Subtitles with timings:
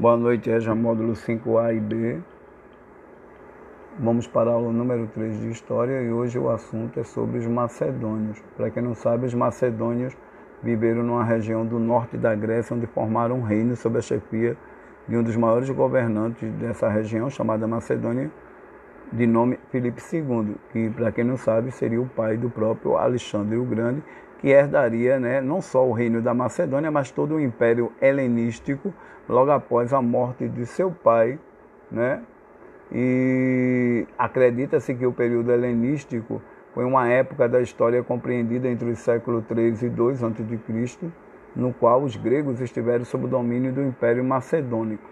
[0.00, 2.18] Boa noite, EJA módulo 5A e B.
[3.98, 7.46] Vamos para a aula número 3 de História e hoje o assunto é sobre os
[7.46, 8.42] macedônios.
[8.56, 10.16] Para quem não sabe, os macedônios
[10.62, 14.56] viveram numa região do norte da Grécia, onde formaram um reino sob a chefia
[15.06, 18.30] de um dos maiores governantes dessa região, chamada Macedônia,
[19.12, 23.58] de nome Filipe II, que, para quem não sabe, seria o pai do próprio Alexandre
[23.58, 24.02] o Grande,
[24.40, 28.92] que herdaria né, não só o reino da Macedônia, mas todo o império helenístico,
[29.28, 31.38] logo após a morte de seu pai.
[31.92, 32.22] Né?
[32.90, 36.40] E acredita-se que o período helenístico
[36.72, 41.10] foi uma época da história compreendida entre os séculos 3 e 2 a.C.,
[41.54, 45.08] no qual os gregos estiveram sob o domínio do Império Macedônico.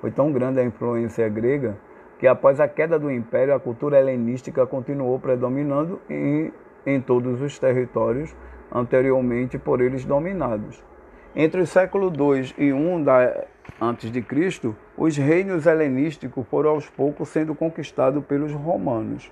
[0.00, 1.76] Foi tão grande a influência grega
[2.18, 6.52] que após a queda do império, a cultura helenística continuou predominando em,
[6.86, 8.34] em todos os territórios
[8.72, 10.82] anteriormente por eles dominados.
[11.34, 13.44] Entre o século II e I da,
[13.80, 19.30] antes de Cristo, os reinos helenísticos foram aos poucos sendo conquistados pelos romanos.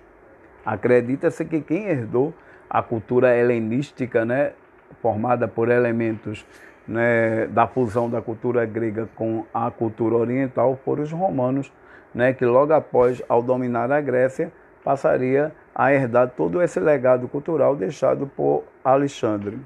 [0.66, 2.34] Acredita-se que quem herdou
[2.68, 4.52] a cultura helenística, né,
[5.00, 6.44] formada por elementos
[6.86, 11.72] né, da fusão da cultura grega com a cultura oriental, foram os romanos
[12.14, 14.52] né, que logo após, ao dominar a Grécia,
[14.84, 19.58] passaria a herdar todo esse legado cultural deixado por Alexandre.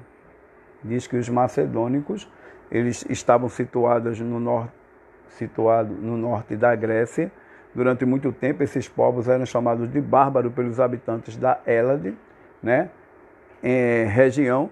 [0.83, 2.27] Diz que os macedônicos
[2.71, 4.73] eles estavam situados no norte,
[5.29, 7.31] situado no norte da Grécia.
[7.73, 12.15] Durante muito tempo, esses povos eram chamados de bárbaros pelos habitantes da Hélade,
[12.63, 12.89] né?
[13.61, 14.69] É, região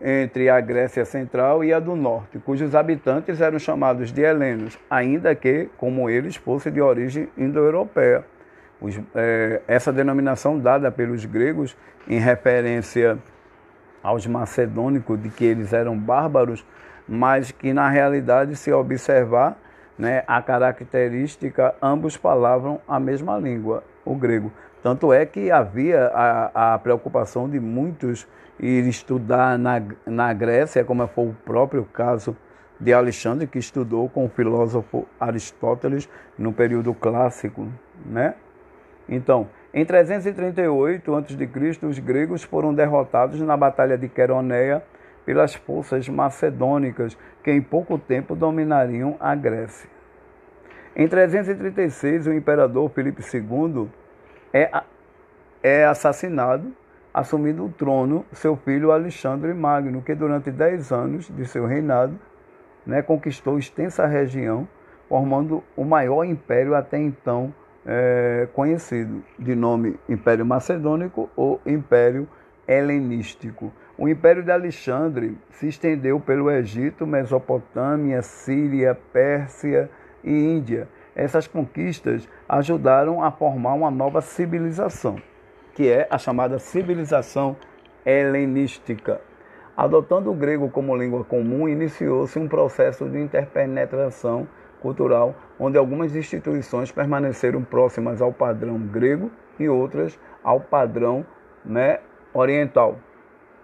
[0.00, 5.34] entre a Grécia Central e a do Norte, cujos habitantes eram chamados de helenos, ainda
[5.34, 8.24] que, como eles, fossem de origem indo-europeia.
[9.14, 13.18] É, essa denominação dada pelos gregos em referência
[14.02, 16.64] aos macedônicos de que eles eram bárbaros,
[17.08, 19.56] mas que na realidade, se observar
[19.98, 24.52] né, a característica, ambos falavam a mesma língua, o grego.
[24.82, 28.28] Tanto é que havia a, a preocupação de muitos
[28.60, 32.36] ir estudar na, na Grécia, como foi o próprio caso
[32.78, 37.66] de Alexandre, que estudou com o filósofo Aristóteles no período clássico.
[38.04, 38.34] Né?
[39.08, 44.82] Então, em 338 a.C., os gregos foram derrotados na Batalha de Queroneia
[45.24, 49.88] pelas forças macedônicas, que em pouco tempo dominariam a Grécia.
[50.94, 53.88] Em 336, o imperador Filipe II
[54.52, 54.70] é,
[55.62, 56.72] é assassinado
[57.16, 62.18] assumindo o trono seu filho Alexandre Magno, que durante dez anos de seu reinado
[62.84, 64.68] né, conquistou extensa região,
[65.08, 67.54] formando o maior império até então
[67.86, 72.28] é, conhecido, de nome Império Macedônico ou Império
[72.66, 73.72] Helenístico.
[73.96, 79.88] O Império de Alexandre se estendeu pelo Egito, Mesopotâmia, Síria, Pérsia
[80.22, 80.88] e Índia.
[81.14, 85.16] Essas conquistas ajudaram a formar uma nova civilização
[85.76, 87.54] que é a chamada civilização
[88.04, 89.20] helenística.
[89.76, 94.48] Adotando o grego como língua comum, iniciou-se um processo de interpenetração
[94.86, 101.26] cultural, onde algumas instituições permaneceram próximas ao padrão grego e outras ao padrão
[101.64, 101.98] né,
[102.32, 102.98] oriental.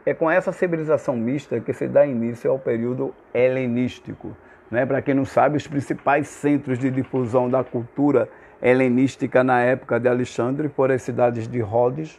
[0.05, 4.37] É com essa civilização mista que se dá início ao período helenístico.
[4.69, 4.85] Né?
[4.85, 8.29] Para quem não sabe, os principais centros de difusão da cultura
[8.61, 12.19] helenística na época de Alexandre foram as cidades de Rhodes,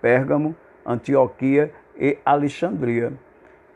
[0.00, 3.12] Pérgamo, Antioquia e Alexandria.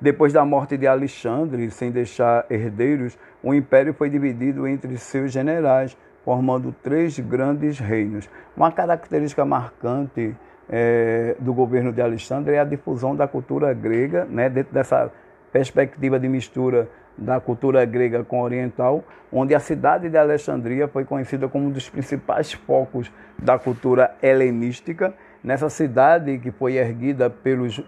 [0.01, 5.97] Depois da morte de Alexandre, sem deixar herdeiros, o império foi dividido entre seus generais,
[6.23, 8.29] formando três grandes reinos.
[8.55, 10.37] Uma característica marcante
[10.69, 15.11] é, do governo de Alexandre é a difusão da cultura grega, né, dentro dessa
[15.51, 19.03] perspectiva de mistura da cultura grega com oriental,
[19.33, 25.15] onde a cidade de Alexandria foi conhecida como um dos principais focos da cultura helenística.
[25.43, 27.83] Nessa cidade que foi erguida pelos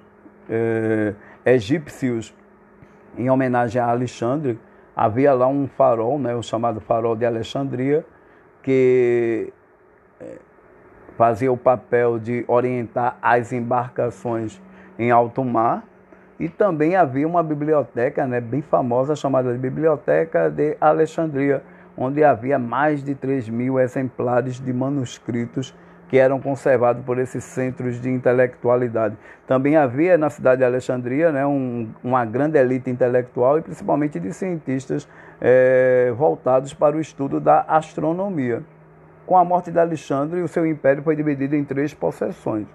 [0.48, 1.12] eh,
[1.54, 2.34] egípcios
[3.16, 4.58] em homenagem a Alexandre,
[4.94, 8.04] havia lá um farol, né, o chamado farol de Alexandria,
[8.62, 9.52] que
[10.20, 10.38] eh,
[11.16, 14.60] fazia o papel de orientar as embarcações
[14.98, 15.84] em alto mar.
[16.38, 21.62] E também havia uma biblioteca né, bem famosa chamada de Biblioteca de Alexandria,
[21.96, 25.74] onde havia mais de 3 mil exemplares de manuscritos
[26.08, 29.16] que eram conservados por esses centros de intelectualidade.
[29.46, 34.32] Também havia na cidade de Alexandria né, um, uma grande elite intelectual e principalmente de
[34.32, 35.06] cientistas
[35.40, 38.62] é, voltados para o estudo da astronomia.
[39.26, 42.66] Com a morte de Alexandre, o seu império foi dividido em três possessões.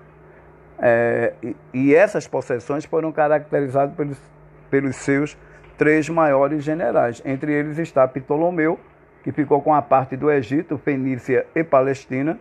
[0.80, 4.22] É, e, e, essas possessões foram caracterizadas pelos,
[4.70, 5.38] pelos seus
[5.78, 7.22] três maiores generais.
[7.26, 8.80] Entre eles está Ptolomeu,
[9.24, 12.38] que ficou com a parte do Egito, Fenícia e Palestina.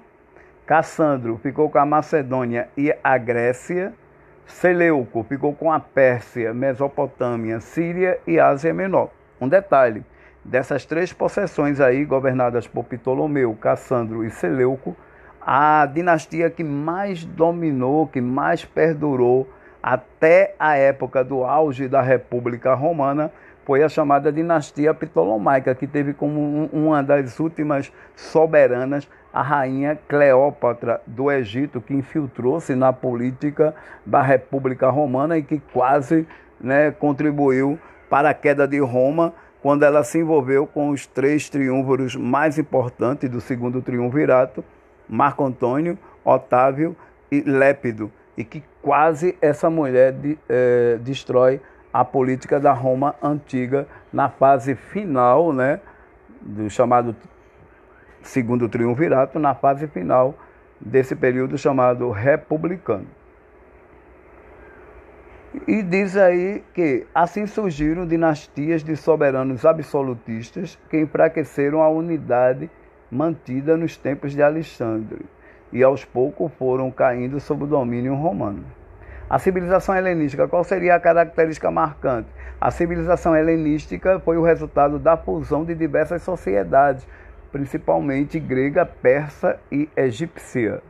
[0.66, 3.92] Cassandro ficou com a Macedônia e a Grécia.
[4.46, 9.10] Seleuco ficou com a Pérsia, Mesopotâmia, Síria e Ásia Menor.
[9.40, 10.04] Um detalhe:
[10.44, 14.96] dessas três possessões aí, governadas por Ptolomeu, Cassandro e Seleuco,
[15.40, 19.48] a dinastia que mais dominou, que mais perdurou
[19.82, 23.32] até a época do auge da República Romana
[23.64, 31.00] foi a chamada dinastia Ptolomaica, que teve como uma das últimas soberanas a rainha Cleópatra
[31.06, 33.74] do Egito, que infiltrou-se na política
[34.04, 36.26] da República Romana e que quase
[36.60, 37.78] né, contribuiu
[38.10, 39.32] para a queda de Roma
[39.62, 44.62] quando ela se envolveu com os três triunviros mais importantes do segundo triunvirato,
[45.08, 46.96] Marco Antônio, Otávio
[47.30, 51.60] e Lépido, e que quase essa mulher de, eh, destrói
[51.92, 55.80] a política da Roma antiga na fase final, né,
[56.40, 57.14] do chamado
[58.22, 60.34] segundo triunvirato, na fase final
[60.80, 63.06] desse período chamado republicano.
[65.66, 72.70] E diz aí que assim surgiram dinastias de soberanos absolutistas que enfraqueceram a unidade
[73.10, 75.26] mantida nos tempos de Alexandre
[75.70, 78.64] e aos poucos foram caindo sob o domínio romano.
[79.28, 82.28] A civilização helenística, qual seria a característica marcante?
[82.60, 87.06] A civilização helenística foi o resultado da fusão de diversas sociedades,
[87.52, 90.82] principalmente grega, persa e egípcia.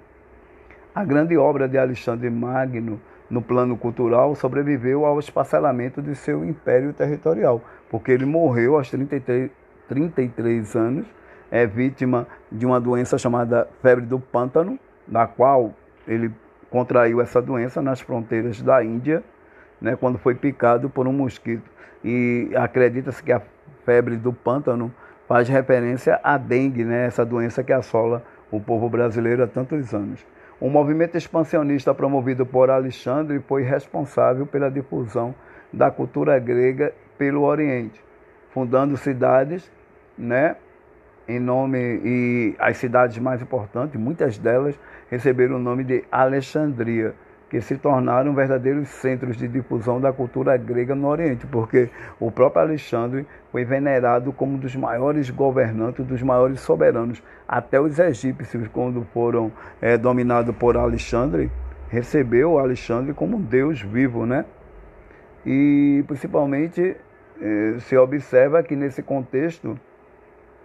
[0.94, 6.92] A grande obra de Alexandre Magno, no plano cultural, sobreviveu ao esparcelamento de seu império
[6.92, 7.60] territorial,
[7.90, 9.50] porque ele morreu aos 33,
[9.88, 11.06] 33 anos,
[11.50, 15.74] é vítima de uma doença chamada febre do pântano, na qual
[16.06, 16.30] ele
[16.70, 19.22] contraiu essa doença nas fronteiras da Índia,
[19.80, 21.70] né, quando foi picado por um mosquito.
[22.04, 23.42] E acredita-se que a
[23.84, 24.92] febre do pântano
[25.32, 30.22] faz referência à dengue, né, essa doença que assola o povo brasileiro há tantos anos.
[30.60, 35.34] O movimento expansionista promovido por Alexandre foi responsável pela difusão
[35.72, 37.98] da cultura grega pelo Oriente,
[38.50, 39.72] fundando cidades,
[40.18, 40.56] né,
[41.26, 44.78] em nome e as cidades mais importantes, muitas delas
[45.10, 47.14] receberam o nome de Alexandria,
[47.52, 52.62] que se tornaram verdadeiros centros de difusão da cultura grega no Oriente, porque o próprio
[52.62, 57.22] Alexandre foi venerado como um dos maiores governantes, dos maiores soberanos.
[57.46, 59.52] Até os egípcios, quando foram
[59.82, 61.50] é, dominados por Alexandre,
[61.90, 64.46] recebeu Alexandre como um deus vivo, né?
[65.44, 66.96] E principalmente
[67.38, 69.78] eh, se observa que nesse contexto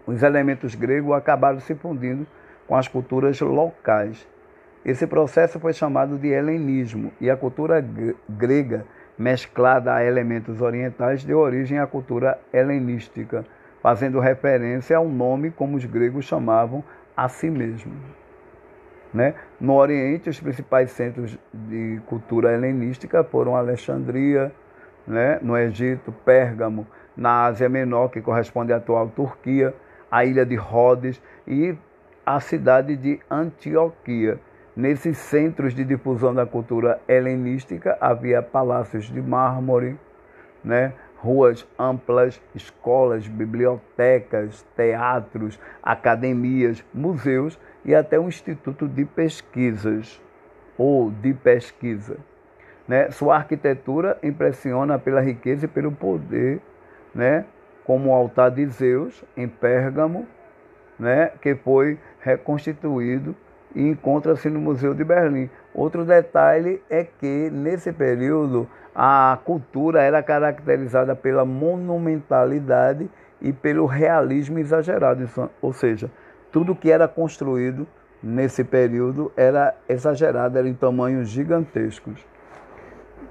[0.06, 2.25] os elementos gregos acabaram se fundindo
[2.66, 4.25] com as culturas locais.
[4.88, 7.86] Esse processo foi chamado de helenismo e a cultura
[8.30, 8.86] grega,
[9.18, 13.45] mesclada a elementos orientais, deu origem à cultura helenística,
[13.84, 16.81] fazendo referência ao nome como os gregos chamavam
[17.18, 17.98] a si mesmos.
[19.13, 19.34] Né?
[19.60, 24.54] No Oriente, os principais centros de cultura helenística foram Alexandria,
[25.06, 25.38] né?
[25.42, 29.74] no Egito, Pérgamo, na Ásia Menor, que corresponde à atual Turquia,
[30.10, 31.75] a ilha de Rhodes e
[32.25, 34.39] a cidade de Antioquia.
[34.77, 39.97] Nesses centros de difusão da cultura helenística havia palácios de mármore,
[40.63, 40.94] né?
[41.15, 50.22] ruas amplas, escolas, bibliotecas, teatros, academias, museus e até um instituto de pesquisas
[50.77, 52.17] ou de pesquisa.
[52.88, 53.10] Né?
[53.10, 56.62] Sua arquitetura impressiona pela riqueza e pelo poder
[57.15, 57.46] né?
[57.84, 60.27] como o altar de Zeus em Pérgamo,
[61.00, 63.36] né, que foi reconstituído
[63.75, 65.50] e encontra-se no Museu de Berlim.
[65.74, 73.09] Outro detalhe é que nesse período a cultura era caracterizada pela monumentalidade
[73.39, 75.29] e pelo realismo exagerado,
[75.62, 76.09] ou seja,
[76.51, 77.86] tudo que era construído
[78.24, 82.25] nesse período era exagerado, era em tamanhos gigantescos.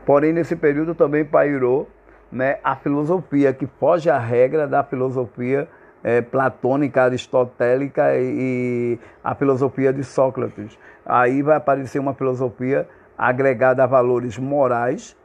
[0.05, 1.89] Porém, nesse período também pairou
[2.31, 5.69] né, a filosofia, que foge à regra da filosofia
[6.03, 10.79] é, platônica, aristotélica e, e a filosofia de Sócrates.
[11.05, 15.17] Aí vai aparecer uma filosofia agregada a valores morais,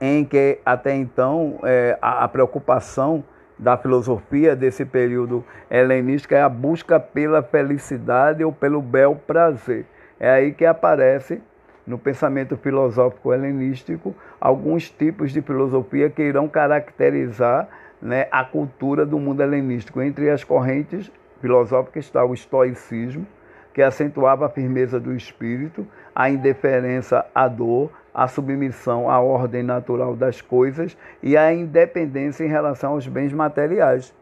[0.00, 3.24] em, que até então é, a, a preocupação
[3.58, 9.86] da filosofia desse período helenístico é a busca pela felicidade ou pelo bel prazer.
[10.20, 11.40] É aí que aparece
[11.86, 17.68] no pensamento filosófico helenístico alguns tipos de filosofia que irão caracterizar
[18.00, 20.00] né, a cultura do mundo helenístico.
[20.02, 21.10] Entre as correntes
[21.40, 23.26] filosóficas está o estoicismo,
[23.72, 30.16] que acentuava a firmeza do espírito, a indiferença à dor, a submissão à ordem natural
[30.16, 34.14] das coisas e a independência em relação aos bens materiais.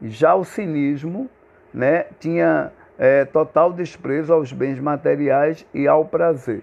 [0.00, 1.28] Já o cinismo
[1.74, 6.62] né, tinha é, total desprezo aos bens materiais e ao prazer.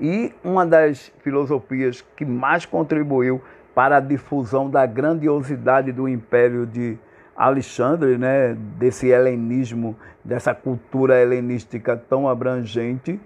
[0.00, 3.42] E uma das filosofias que mais contribuiu
[3.80, 6.98] para a difusão da grandiosidade do império de
[7.34, 13.18] Alexandre, né, desse helenismo, dessa cultura helenística tão abrangente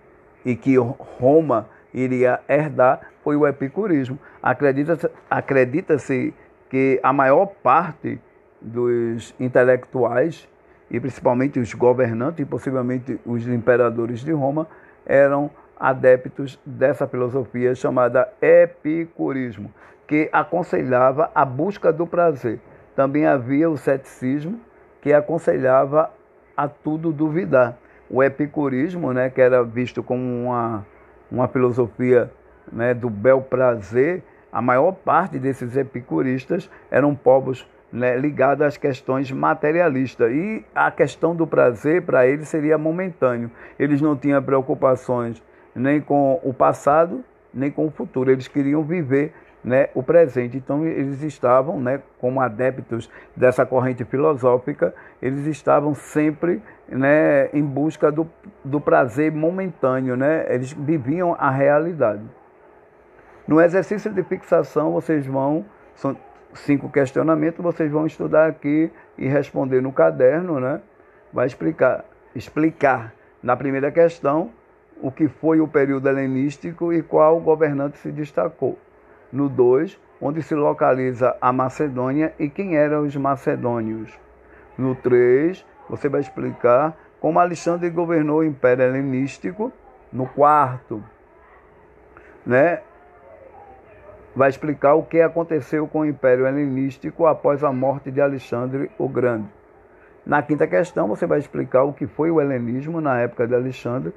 [0.46, 4.16] e que Roma iria herdar, foi o epicurismo.
[4.40, 5.96] Acredita-se acredita
[6.70, 8.20] que a maior parte
[8.62, 10.49] dos intelectuais,
[10.88, 14.68] e principalmente os governantes e possivelmente os imperadores de Roma,
[15.04, 19.75] eram adeptos dessa filosofia chamada epicurismo,
[20.06, 22.61] que aconselhava a busca do prazer.
[22.94, 24.61] Também havia o ceticismo,
[25.00, 26.11] que aconselhava
[26.56, 27.76] a tudo duvidar.
[28.08, 30.87] O epicurismo, né, que era visto como uma,
[31.30, 32.30] uma filosofia
[32.73, 39.30] né, do bel prazer, a maior parte desses epicuristas eram povos né, ligados às questões
[39.30, 40.30] materialistas.
[40.32, 43.50] E a questão do prazer, para eles, seria momentâneo.
[43.78, 45.42] Eles não tinham preocupações
[45.75, 48.30] nem com o passado, nem com o futuro.
[48.30, 49.32] Eles queriam viver
[49.64, 50.56] né, o presente.
[50.59, 58.12] Então, eles estavam, né, como adeptos dessa corrente filosófica, eles estavam sempre né, em busca
[58.12, 58.28] do,
[58.62, 60.16] do prazer momentâneo.
[60.16, 60.44] Né?
[60.52, 62.23] Eles viviam a realidade.
[63.49, 66.16] No exercício de fixação, vocês vão, são
[66.54, 70.80] cinco questionamentos, vocês vão estudar aqui e responder no caderno, né?
[71.33, 72.04] Vai explicar,
[72.35, 74.50] explicar na primeira questão
[75.02, 78.78] o que foi o período helenístico e qual governante se destacou.
[79.34, 84.16] No 2, onde se localiza a Macedônia e quem eram os macedônios.
[84.78, 89.72] No 3, você vai explicar como Alexandre governou o Império Helenístico.
[90.12, 91.02] No quarto,
[92.46, 92.80] né,
[94.36, 99.08] vai explicar o que aconteceu com o Império Helenístico após a morte de Alexandre o
[99.08, 99.48] Grande.
[100.24, 104.14] Na quinta questão, você vai explicar o que foi o helenismo na época de Alexandre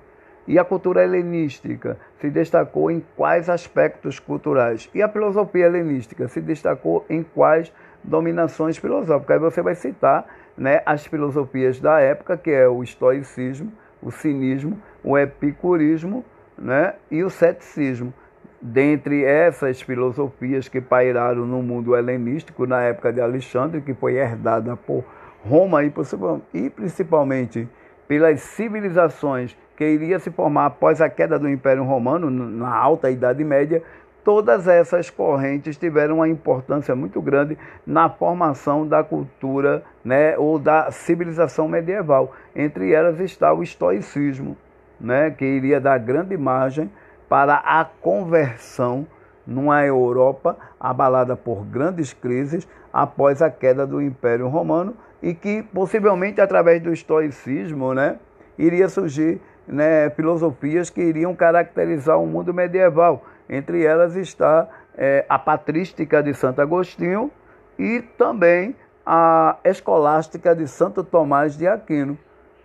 [0.48, 4.90] e a cultura helenística se destacou em quais aspectos culturais?
[4.96, 7.72] E a filosofia helenística se destacou em quais
[8.04, 9.36] dominações filosóficas?
[9.36, 10.26] Aí você vai citar
[10.58, 16.24] né, as filosofias da época, que é o estoicismo, o cinismo, o epicurismo
[16.58, 18.14] né, e o ceticismo.
[18.60, 24.76] Dentre essas filosofias que pairaram no mundo helenístico na época de Alexandre, que foi herdada
[24.76, 25.04] por
[25.44, 27.70] Roma e principalmente
[28.08, 33.44] pelas civilizações que iria se formar após a queda do Império Romano, na alta Idade
[33.44, 33.84] Média,
[34.24, 37.56] todas essas correntes tiveram uma importância muito grande
[37.86, 42.34] na formação da cultura né, ou da civilização medieval.
[42.56, 44.58] Entre elas está o estoicismo,
[45.00, 46.92] né, que iria dar grande margem
[47.30, 49.06] para a conversão
[49.46, 56.42] numa Europa abalada por grandes crises após a queda do Império Romano e que possivelmente
[56.42, 58.18] através do estoicismo né,
[58.58, 63.26] iria surgir né, filosofias que iriam caracterizar o mundo medieval.
[63.50, 67.30] Entre elas está é, a patrística de Santo Agostinho
[67.78, 72.18] e também a escolástica de Santo Tomás de Aquino.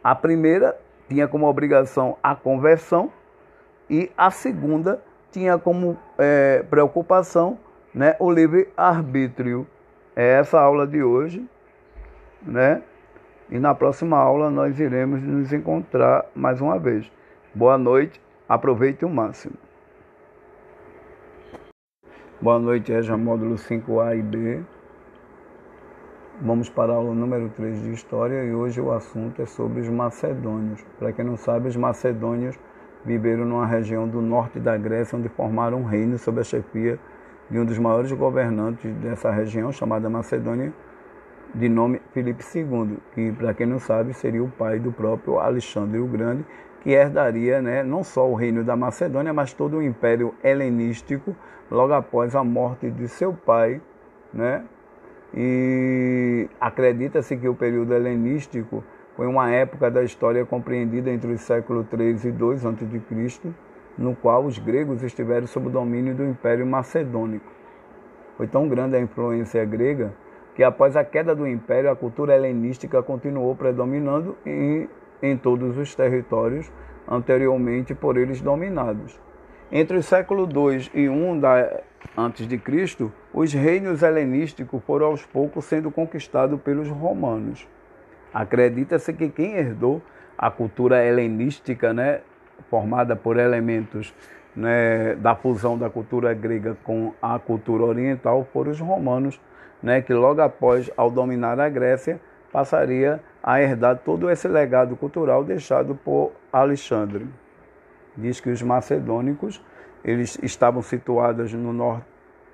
[0.03, 0.77] A primeira
[1.09, 3.13] tinha como obrigação a conversão
[3.89, 7.59] e a segunda tinha como é, preocupação
[7.95, 9.67] né, o livre-arbítrio.
[10.15, 11.47] É essa aula de hoje,
[12.43, 12.83] né?
[13.53, 17.13] E na próxima aula nós iremos nos encontrar mais uma vez.
[17.55, 18.19] Boa noite,
[18.49, 19.57] aproveite o máximo.
[22.41, 24.63] Boa noite, EJA módulo 5A e B.
[26.41, 29.89] Vamos para a aula número 3 de História e hoje o assunto é sobre os
[29.91, 30.83] macedônios.
[30.99, 32.59] Para quem não sabe, os macedônios
[33.05, 36.99] viveram numa região do norte da Grécia onde formaram um reino sob a chefia
[37.51, 40.73] de um dos maiores governantes dessa região, chamada Macedônia,
[41.55, 45.99] de nome Filipe II, que, para quem não sabe, seria o pai do próprio Alexandre
[45.99, 46.45] o Grande,
[46.83, 51.37] que herdaria né, não só o reino da Macedônia, mas todo o império helenístico,
[51.71, 53.81] logo após a morte de seu pai.
[54.33, 54.65] Né?
[55.35, 58.83] E acredita-se que o período helenístico
[59.15, 63.53] foi uma época da história compreendida entre os séculos 3 e 2 a.C.,
[63.97, 67.53] no qual os gregos estiveram sob o domínio do Império Macedônico.
[68.39, 70.13] Foi tão grande a influência grega
[70.55, 74.89] que após a queda do império, a cultura helenística continuou predominando em,
[75.23, 76.71] em todos os territórios
[77.09, 79.19] anteriormente por eles dominados.
[79.71, 81.81] Entre o século II e I da,
[82.17, 87.67] antes de Cristo, os reinos helenísticos foram aos poucos sendo conquistados pelos romanos.
[88.35, 90.03] Acredita-se que quem herdou
[90.37, 92.21] a cultura helenística, né,
[92.69, 94.15] formada por elementos
[94.55, 99.41] né, da fusão da cultura grega com a cultura oriental, foram os romanos
[99.83, 102.21] né, que logo após, ao dominar a Grécia,
[102.53, 107.27] passaria a herdar todo esse legado cultural deixado por Alexandre.
[108.17, 109.63] Diz que os macedônicos
[110.05, 112.07] eles estavam situados no norte,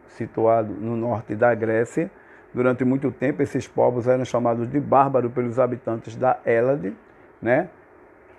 [0.09, 2.11] situado no norte da Grécia.
[2.55, 6.95] Durante muito tempo, esses povos eram chamados de bárbaros pelos habitantes da Hélade,
[7.43, 7.69] né?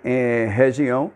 [0.02, 1.12] É, região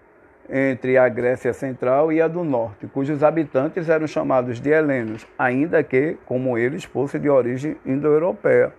[0.48, 5.82] entre a Grécia Central e a do Norte, cujos habitantes eram chamados de helenos, ainda
[5.82, 8.72] que, como eles, fossem de origem indo-europeia.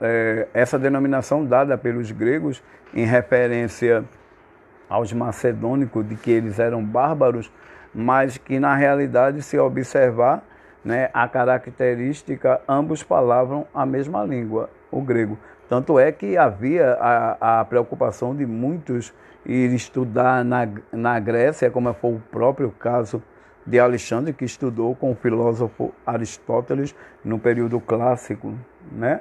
[0.00, 2.62] É, essa denominação dada pelos gregos
[2.92, 4.04] em referência
[4.88, 7.50] aos macedônicos de que eles eram bárbaros,
[7.94, 10.42] mas que na realidade, se observar
[10.84, 15.38] né, a característica, ambos falavam a mesma língua, o grego.
[15.68, 21.92] Tanto é que havia a, a preocupação de muitos ir estudar na, na Grécia, como
[21.94, 23.22] foi o próprio caso
[23.66, 26.94] de Alexandre, que estudou com o filósofo Aristóteles
[27.24, 28.54] no período clássico.
[28.90, 29.20] Né?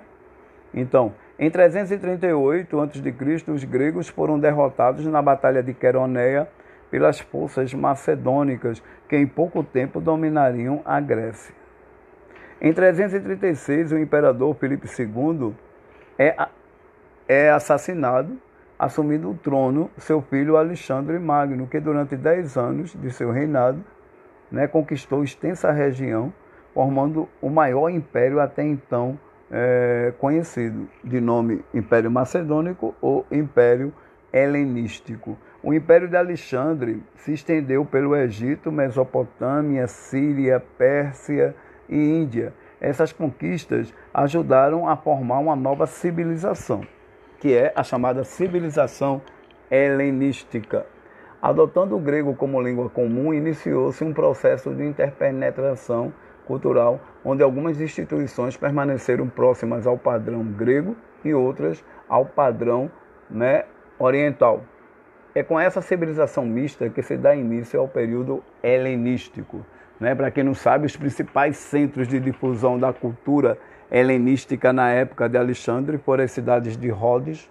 [0.74, 6.48] Então, em 338 a.C., os gregos foram derrotados na Batalha de Queroneia
[6.90, 11.56] pelas forças macedônicas, que em pouco tempo dominariam a Grécia.
[12.60, 15.56] Em 336, o imperador Filipe II
[16.20, 16.36] é,
[17.28, 18.38] é assassinado
[18.82, 23.80] assumindo o trono seu filho Alexandre Magno, que durante dez anos de seu reinado
[24.52, 26.34] né, conquistou extensa região,
[26.74, 29.20] formando o maior império até então
[29.52, 33.94] é, conhecido, de nome Império Macedônico ou Império
[34.34, 35.38] Helenístico.
[35.62, 41.54] O Império de Alexandre se estendeu pelo Egito, Mesopotâmia, Síria, Pérsia
[41.88, 42.52] e Índia.
[42.80, 46.82] Essas conquistas ajudaram a formar uma nova civilização
[47.42, 49.20] que é a chamada civilização
[49.70, 50.86] helenística.
[51.42, 56.14] Adotando o grego como língua comum, iniciou-se um processo de interpenetração
[56.46, 60.96] cultural, onde algumas instituições permaneceram próximas ao padrão grego
[61.26, 62.92] e outras ao padrão
[63.28, 63.66] né,
[63.98, 64.62] oriental.
[65.34, 69.66] É com essa civilização mista que se dá início ao período helenístico.
[70.00, 70.14] Né?
[70.14, 73.58] Para quem não sabe, os principais centros de difusão da cultura
[73.92, 77.48] helenística na época de Alexandre foram as cidades de Rhodes,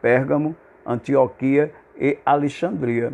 [0.00, 0.54] Pérgamo,
[0.86, 3.12] Antioquia e Alexandria.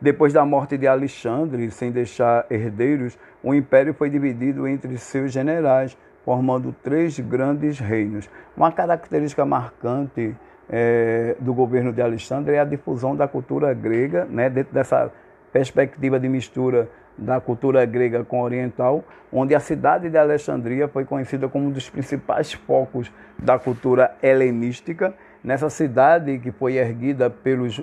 [0.00, 5.96] Depois da morte de Alexandre, sem deixar herdeiros, o império foi dividido entre seus generais,
[6.24, 8.28] formando três grandes reinos.
[8.56, 10.36] Uma característica marcante
[10.68, 15.10] é, do governo de Alexandre é a difusão da cultura grega, né, dentro dessa
[15.52, 21.48] perspectiva de mistura da cultura grega com oriental, onde a cidade de Alexandria foi conhecida
[21.48, 25.14] como um dos principais focos da cultura helenística.
[25.42, 27.82] Nessa cidade que foi erguida pelos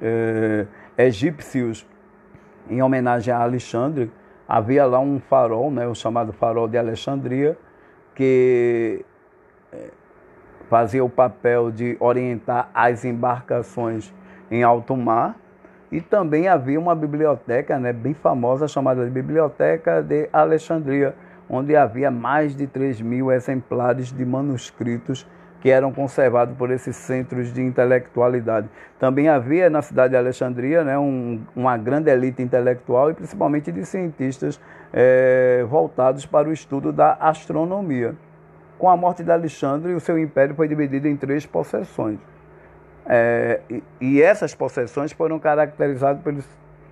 [0.00, 0.66] eh,
[0.96, 1.86] egípcios
[2.68, 4.10] em homenagem a Alexandre,
[4.48, 7.56] havia lá um farol, né, o chamado farol de Alexandria,
[8.14, 9.04] que
[9.72, 9.90] eh,
[10.68, 14.12] fazia o papel de orientar as embarcações
[14.50, 15.39] em alto mar
[15.90, 21.14] e também havia uma biblioteca né, bem famosa chamada de Biblioteca de Alexandria,
[21.48, 25.26] onde havia mais de 3 mil exemplares de manuscritos
[25.60, 28.68] que eram conservados por esses centros de intelectualidade.
[28.98, 33.84] Também havia na cidade de Alexandria né, um, uma grande elite intelectual e principalmente de
[33.84, 34.60] cientistas
[34.92, 38.14] é, voltados para o estudo da astronomia.
[38.78, 42.18] Com a morte de Alexandre, o seu império foi dividido em três possessões.
[43.12, 46.44] É, e, e, essas possessões foram caracterizadas pelos,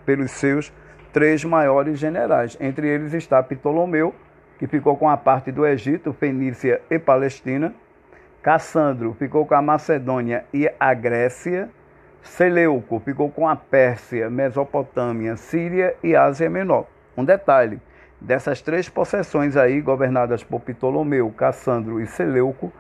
[0.05, 0.73] pelos seus
[1.13, 2.57] três maiores generais.
[2.61, 4.13] Entre eles está Ptolomeu,
[4.59, 7.73] que ficou com a parte do Egito, Fenícia e Palestina.
[8.43, 11.71] Cassandro ficou com a Macedônia e a Grécia.
[12.21, 16.89] Seleuco ficou com a Pérsia, Mesopotâmia, Síria e Ásia Menor.
[17.17, 17.81] Um detalhe:
[18.21, 22.73] dessas três possessões aí, governadas por Ptolomeu, Cassandro e Seleuco,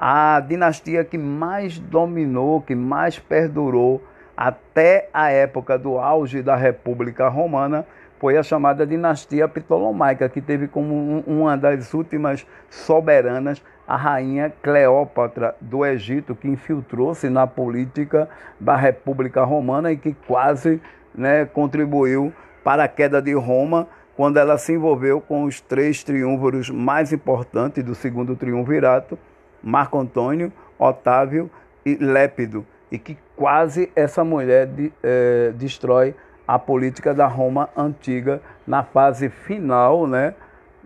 [0.00, 4.02] a dinastia que mais dominou, que mais perdurou
[4.36, 7.86] até a época do auge da República Romana
[8.18, 15.54] foi a chamada dinastia Ptolomaica, que teve como uma das últimas soberanas a rainha Cleópatra
[15.60, 18.28] do Egito, que infiltrou-se na política
[18.58, 20.80] da República Romana e que quase
[21.14, 22.32] né, contribuiu
[22.64, 27.84] para a queda de Roma quando ela se envolveu com os três triunviros mais importantes
[27.84, 29.18] do segundo triunvirato,
[29.62, 31.50] Marco Antônio, Otávio
[31.84, 36.14] e Lépido, e que quase essa mulher de, é, destrói
[36.46, 40.34] a política da Roma antiga na fase final, né,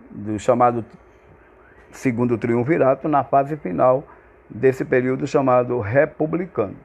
[0.09, 0.83] do chamado
[1.91, 4.03] segundo triunvirato, na fase final
[4.49, 6.75] desse período chamado republicano.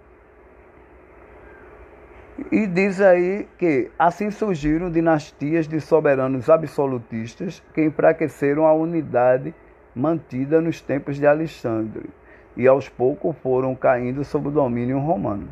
[2.53, 9.55] E diz aí que assim surgiram dinastias de soberanos absolutistas que enfraqueceram a unidade
[9.97, 12.11] mantida nos tempos de Alexandre
[12.55, 15.49] e aos poucos foram caindo sob o domínio romano.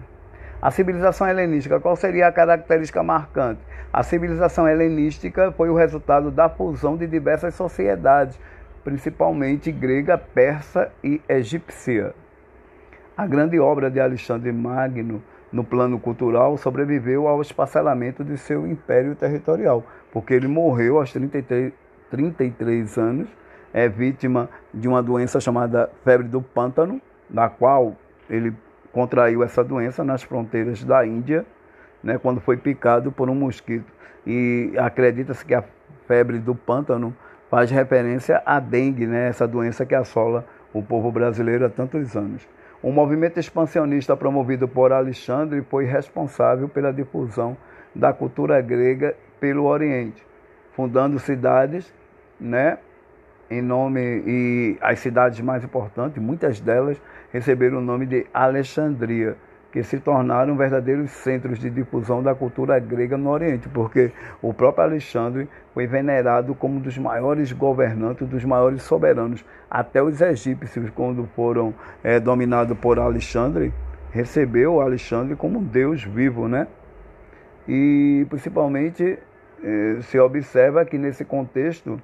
[0.60, 3.60] A civilização helenística, qual seria a característica marcante?
[3.90, 8.38] A civilização helenística foi o resultado da fusão de diversas sociedades,
[8.82, 12.14] principalmente grega, persa e egípcia.
[13.16, 19.14] A grande obra de Alexandre Magno, no plano cultural, sobreviveu ao esparcelamento de seu império
[19.14, 21.72] territorial, porque ele morreu aos 33,
[22.10, 23.28] 33 anos,
[23.74, 27.96] é vítima de uma doença chamada febre do pântano, da qual
[28.30, 28.54] ele
[28.92, 31.44] contraiu essa doença nas fronteiras da Índia,
[32.00, 33.92] né, quando foi picado por um mosquito.
[34.24, 35.64] E acredita-se que a
[36.06, 37.14] febre do pântano
[37.50, 42.46] faz referência à dengue, né, essa doença que assola o povo brasileiro há tantos anos.
[42.80, 47.56] O movimento expansionista promovido por Alexandre foi responsável pela difusão
[47.92, 50.24] da cultura grega pelo Oriente,
[50.74, 51.92] fundando cidades,
[52.38, 52.78] né,
[53.50, 57.00] em nome e as cidades mais importantes, muitas delas
[57.32, 59.36] receberam o nome de Alexandria,
[59.72, 64.84] que se tornaram verdadeiros centros de difusão da cultura grega no Oriente, porque o próprio
[64.84, 69.44] Alexandre foi venerado como um dos maiores governantes, dos maiores soberanos.
[69.68, 73.72] Até os egípcios, quando foram é, dominados por Alexandre,
[74.12, 76.68] recebeu Alexandre como um deus vivo, né?
[77.66, 79.18] E principalmente
[79.60, 82.00] é, se observa que nesse contexto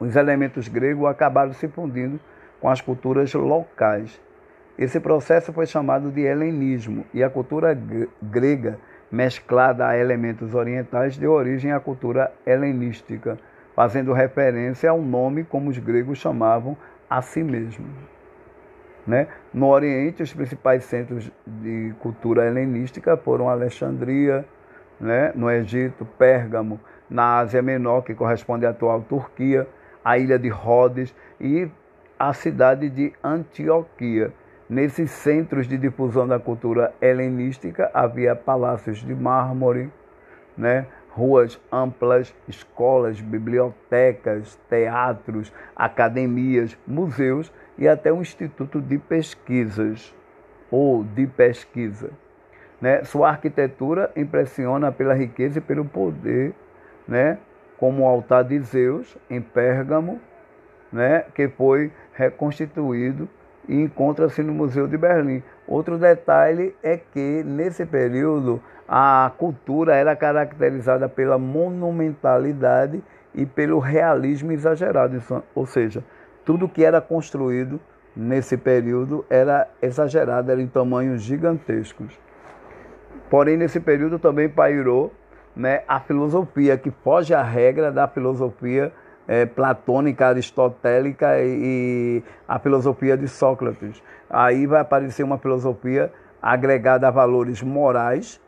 [0.00, 2.18] os elementos gregos acabaram se fundindo
[2.58, 4.20] com as culturas locais.
[4.78, 7.78] Esse processo foi chamado de helenismo e a cultura
[8.22, 8.78] grega,
[9.12, 13.38] mesclada a elementos orientais, deu origem à cultura helenística,
[13.76, 16.76] fazendo referência ao nome como os gregos chamavam
[17.08, 17.90] a si mesmos.
[19.06, 19.26] Né?
[19.52, 24.44] No Oriente, os principais centros de cultura helenística foram Alexandria,
[25.00, 25.32] né?
[25.34, 29.66] no Egito, Pérgamo, na Ásia Menor, que corresponde à atual Turquia,
[30.04, 31.70] a ilha de Rhodes e
[32.18, 34.32] a cidade de Antioquia.
[34.68, 39.90] Nesses centros de difusão da cultura helenística havia palácios de mármore,
[40.56, 40.86] né?
[41.10, 50.14] ruas amplas, escolas, bibliotecas, teatros, academias, museus e até um instituto de pesquisas
[50.70, 52.10] ou de pesquisa.
[52.80, 53.02] Né?
[53.02, 56.54] Sua arquitetura impressiona pela riqueza e pelo poder
[57.10, 57.38] né?
[57.80, 60.20] Como o altar de Zeus em Pérgamo,
[60.92, 63.26] né, que foi reconstituído
[63.66, 65.42] e encontra-se no Museu de Berlim.
[65.66, 73.02] Outro detalhe é que nesse período a cultura era caracterizada pela monumentalidade
[73.34, 75.22] e pelo realismo exagerado,
[75.54, 76.04] ou seja,
[76.44, 77.80] tudo que era construído
[78.14, 82.18] nesse período era exagerado, era em tamanhos gigantescos.
[83.30, 85.12] Porém, nesse período também pairou
[85.60, 88.90] né, a filosofia, que foge à regra da filosofia
[89.28, 94.02] é, platônica, aristotélica e, a filosofia de Sócrates.
[94.28, 98.40] Aí vai aparecer uma filosofia agregada a valores morais,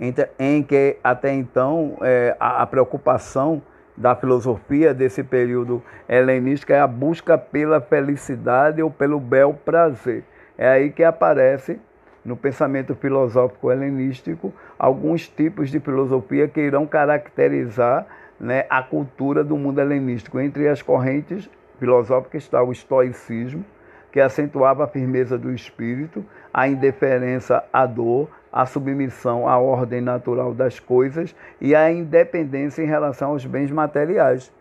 [0.00, 3.62] em, em que até então é, a, a preocupação
[3.94, 10.24] da filosofia desse período helenístico é a busca pela felicidade ou pelo bel prazer.
[10.56, 11.78] É aí que aparece
[12.24, 18.06] no pensamento filosófico helenístico alguns tipos de filosofia que irão caracterizar
[18.38, 20.40] né, a cultura do mundo helenístico.
[20.40, 23.64] Entre as correntes filosóficas está o estoicismo,
[24.12, 30.54] que acentuava a firmeza do espírito, a indiferença à dor, a submissão à ordem natural
[30.54, 34.52] das coisas e a independência em relação aos bens materiais.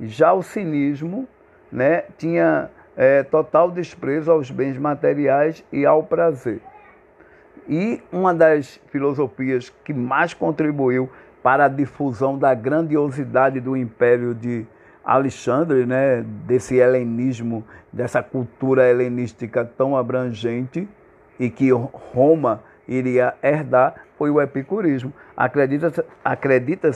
[0.00, 1.26] Já o cinismo
[1.72, 6.60] né, tinha é, total desprezo aos bens materiais e ao prazer.
[7.68, 11.10] E uma das filosofias que mais contribuiu
[11.42, 14.66] para a difusão da grandiosidade do império de
[15.04, 20.88] Alexandre, né, desse helenismo, dessa cultura helenística tão abrangente
[21.38, 25.12] e que Roma iria herdar, foi o epicurismo.
[25.36, 26.90] Acredita-se acredita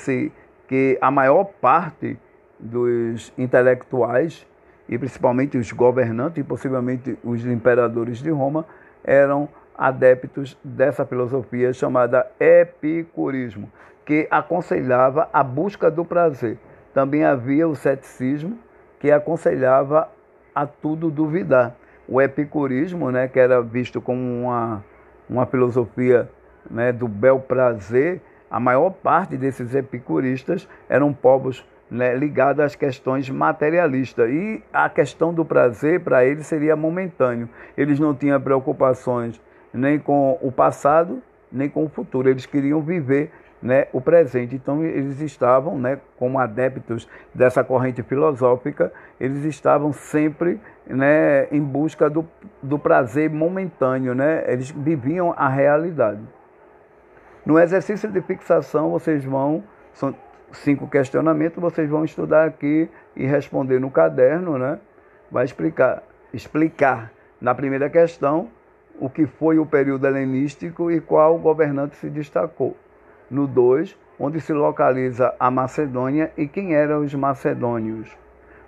[0.67, 2.19] que a maior parte
[2.59, 4.47] dos intelectuais,
[4.89, 8.67] e principalmente os governantes e possivelmente os imperadores de Roma,
[9.05, 13.71] eram adeptos dessa filosofia chamada epicurismo,
[14.05, 16.59] que aconselhava a busca do prazer.
[16.93, 18.59] Também havia o ceticismo,
[18.99, 20.09] que aconselhava
[20.55, 21.75] a tudo duvidar.
[22.07, 24.85] O epicurismo, né, que era visto como uma,
[25.29, 26.29] uma filosofia
[26.71, 33.31] né, do bel prazer, a maior parte desses epicuristas eram povos né, ligados às questões
[33.31, 34.31] materialistas.
[34.31, 37.49] E a questão do prazer, para eles, seria momentâneo.
[37.77, 39.41] Eles não tinham preocupações
[39.73, 42.29] nem com o passado, nem com o futuro.
[42.29, 43.31] Eles queriam viver
[43.63, 44.57] né, o presente.
[44.57, 52.11] Então eles estavam, né, como adeptos dessa corrente filosófica, eles estavam sempre né, em busca
[52.11, 52.29] do,
[52.63, 54.45] do prazer momentâneo, né?
[54.47, 56.21] eles viviam a realidade.
[57.47, 60.15] No exercício de fixação, vocês vão, são
[60.53, 64.79] cinco questionamentos, vocês vão estudar aqui e responder no caderno, né?
[65.31, 68.49] Vai explicar, explicar na primeira questão
[68.99, 72.77] o que foi o período helenístico e qual governante se destacou.
[73.31, 78.17] No 2, onde se localiza a Macedônia e quem eram os macedônios.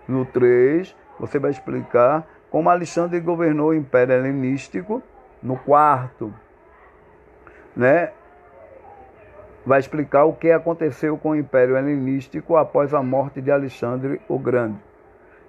[0.09, 5.03] No 3, você vai explicar como Alexandre governou o Império Helenístico.
[5.43, 6.33] No quarto,
[7.77, 8.13] né,
[9.67, 14.39] vai explicar o que aconteceu com o Império Helenístico após a morte de Alexandre o
[14.39, 14.79] Grande.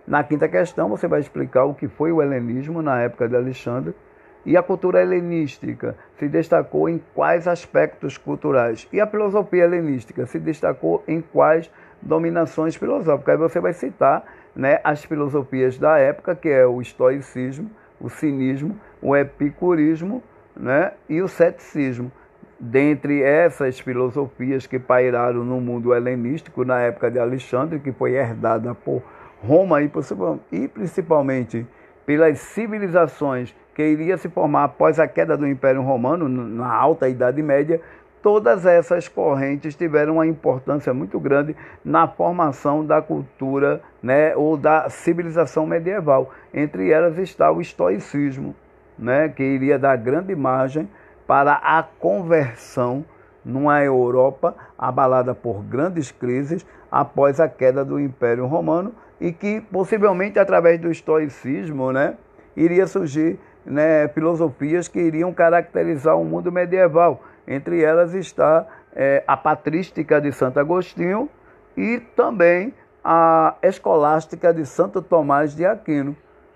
[0.08, 3.96] Na quinta questão, você vai explicar o que foi o helenismo na época de Alexandre
[4.46, 8.88] e a cultura helenística se destacou em quais aspectos culturais?
[8.94, 11.70] E a filosofia helenística se destacou em quais
[12.02, 13.34] dominações filosóficas?
[13.34, 14.24] Aí você vai citar
[14.56, 20.22] né, as filosofias da época, que é o estoicismo, o cinismo, o epicurismo
[20.56, 22.12] né, e o ceticismo.
[22.58, 28.74] Dentre essas filosofias que pairaram no mundo helenístico na época de Alexandre, que foi herdada
[28.74, 29.02] por
[29.42, 31.68] Roma e principalmente
[32.06, 37.44] pelas civilizações que iria se formar após a queda do Império Romano, na alta Idade
[37.44, 37.82] Média,
[38.24, 44.90] todas essas correntes tiveram uma importância muito grande na formação da cultura né, ou da
[44.90, 46.32] civilização medieval.
[46.54, 48.56] Entre elas está o estoicismo,
[48.98, 50.90] né, que iria dar grande margem
[51.28, 53.04] para a conversão
[53.44, 60.40] numa Europa abalada por grandes crises após a queda do Império Romano e que possivelmente
[60.40, 62.16] através do estoicismo né,
[62.56, 67.22] iria surgir né, filosofias que iriam caracterizar o mundo medieval.
[67.48, 71.30] Entre elas está é, a patrística de Santo Agostinho
[71.76, 72.74] e também
[73.04, 76.16] a escolástica de Santo Tomás de Aquino.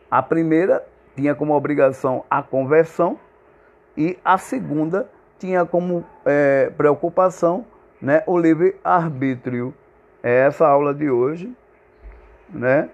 [0.10, 0.84] A primeira
[1.16, 3.20] tinha como obrigação a conversão
[3.98, 7.66] e a segunda tinha como é, preocupação
[8.02, 9.74] né, o livre-arbítrio.
[10.22, 11.54] É essa aula de hoje,
[12.50, 12.90] né?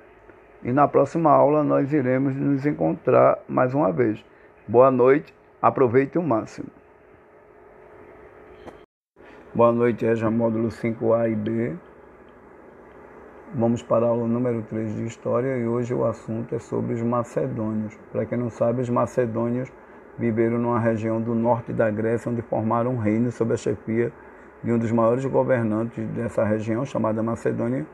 [0.66, 4.26] E na próxima aula nós iremos nos encontrar mais uma vez.
[4.68, 6.70] Boa noite, aproveite o máximo.
[9.54, 11.76] Boa noite, EJA módulo 5A e B.
[13.54, 17.02] Vamos para a aula número 3 de História e hoje o assunto é sobre os
[17.04, 17.96] macedônios.
[18.12, 19.72] Para quem não sabe, os macedônios
[20.18, 24.12] viveram numa região do norte da Grécia onde formaram um reino sob a chefia
[24.64, 27.86] de um dos maiores governantes dessa região, chamada Macedônia,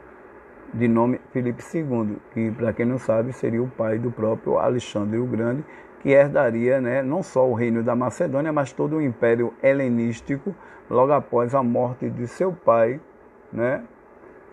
[0.73, 5.17] de nome Filipe II, que, para quem não sabe, seria o pai do próprio Alexandre
[5.17, 5.63] o Grande,
[6.01, 10.55] que herdaria né, não só o reino da Macedônia, mas todo o império helenístico,
[10.89, 12.99] logo após a morte de seu pai.
[13.51, 13.84] Né?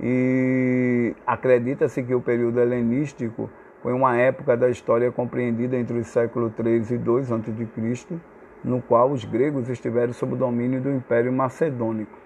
[0.00, 3.48] E acredita-se que o período helenístico
[3.83, 8.18] foi uma época da história compreendida entre os séculos 3 e 2 a.C.,
[8.64, 12.18] no qual os gregos estiveram sob o domínio do Império Macedônico.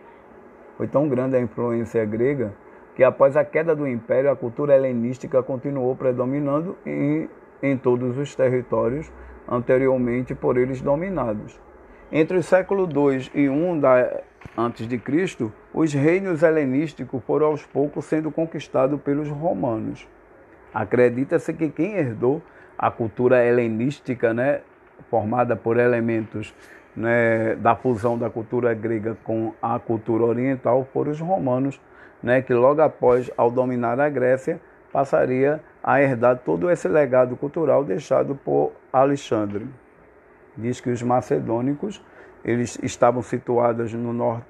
[0.78, 2.55] Foi tão grande a influência grega
[2.94, 7.28] que após a queda do império, a cultura helenística continuou predominando em,
[7.62, 9.11] em todos os territórios
[9.48, 11.59] anteriormente por eles dominados.
[12.11, 14.20] Entre o século II e I da,
[14.57, 20.07] antes de Cristo, os reinos helenísticos foram aos poucos sendo conquistados pelos romanos.
[20.74, 22.42] Acredita-se que quem herdou
[22.76, 24.61] a cultura helenística, né,
[25.09, 26.55] formada por elementos
[26.94, 31.81] né, da fusão da cultura grega com a cultura oriental, foram os romanos
[32.22, 34.61] né, que logo após, ao dominar a Grécia,
[34.92, 39.66] passaria a herdar todo esse legado cultural deixado por Alexandre.
[40.56, 42.04] Diz que os macedônicos
[42.44, 44.46] eles estavam situados no norte,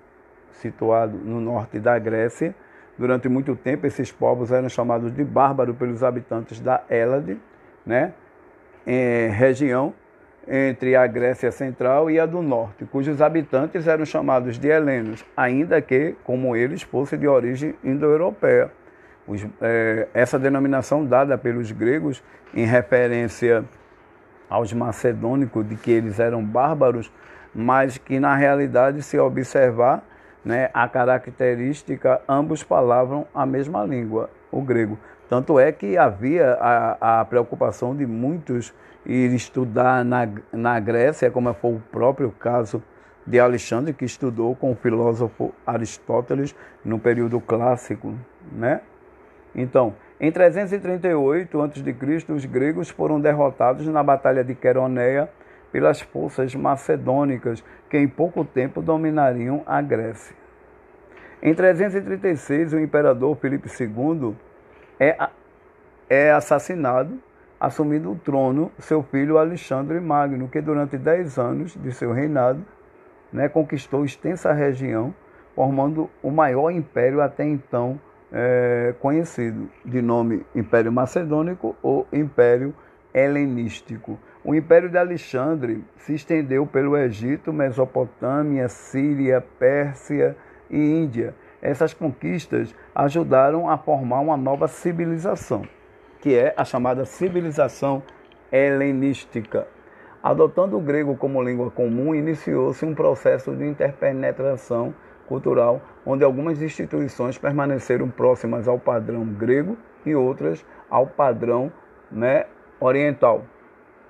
[0.52, 2.54] situado no norte da Grécia.
[2.98, 7.38] Durante muito tempo, esses povos eram chamados de bárbaros pelos habitantes da Hélade,
[7.86, 8.12] né,
[8.86, 9.94] é, região
[10.46, 15.80] entre a Grécia Central e a do Norte, cujos habitantes eram chamados de helenos, ainda
[15.80, 18.70] que, como eles, fossem de origem indo-europeia.
[19.60, 23.64] É, essa denominação dada pelos gregos em referência
[24.50, 27.10] aos macedônicos de que eles eram bárbaros,
[27.54, 30.02] mas que na realidade, se observar
[30.44, 34.98] né, a característica, ambos falavam a mesma língua, o grego.
[35.28, 38.74] Tanto é que havia a, a preocupação de muitos
[39.04, 42.82] ir estudar na, na Grécia, como foi o próprio caso
[43.26, 48.14] de Alexandre, que estudou com o filósofo Aristóteles no período clássico.
[48.50, 48.80] Né?
[49.54, 55.28] Então, em 338 a.C., os gregos foram derrotados na Batalha de Queroneia
[55.70, 60.36] pelas forças macedônicas, que em pouco tempo dominariam a Grécia.
[61.42, 64.36] Em 336, o imperador Filipe II
[65.00, 65.16] é,
[66.08, 67.18] é assassinado,
[67.62, 72.60] assumindo o trono seu filho Alexandre Magno, que durante dez anos de seu reinado
[73.32, 75.14] né, conquistou extensa região,
[75.54, 78.00] formando o maior império até então
[78.32, 82.74] é, conhecido, de nome Império Macedônico ou Império
[83.14, 84.18] Helenístico.
[84.42, 90.36] O Império de Alexandre se estendeu pelo Egito, Mesopotâmia, Síria, Pérsia,
[90.68, 91.34] e Índia.
[91.60, 95.62] Essas conquistas ajudaram a formar uma nova civilização,
[96.22, 98.00] que é a chamada civilização
[98.50, 99.66] helenística.
[100.22, 104.94] Adotando o grego como língua comum, iniciou-se um processo de interpenetração
[105.26, 111.72] cultural, onde algumas instituições permaneceram próximas ao padrão grego e outras ao padrão
[112.08, 112.46] né,
[112.78, 113.44] oriental.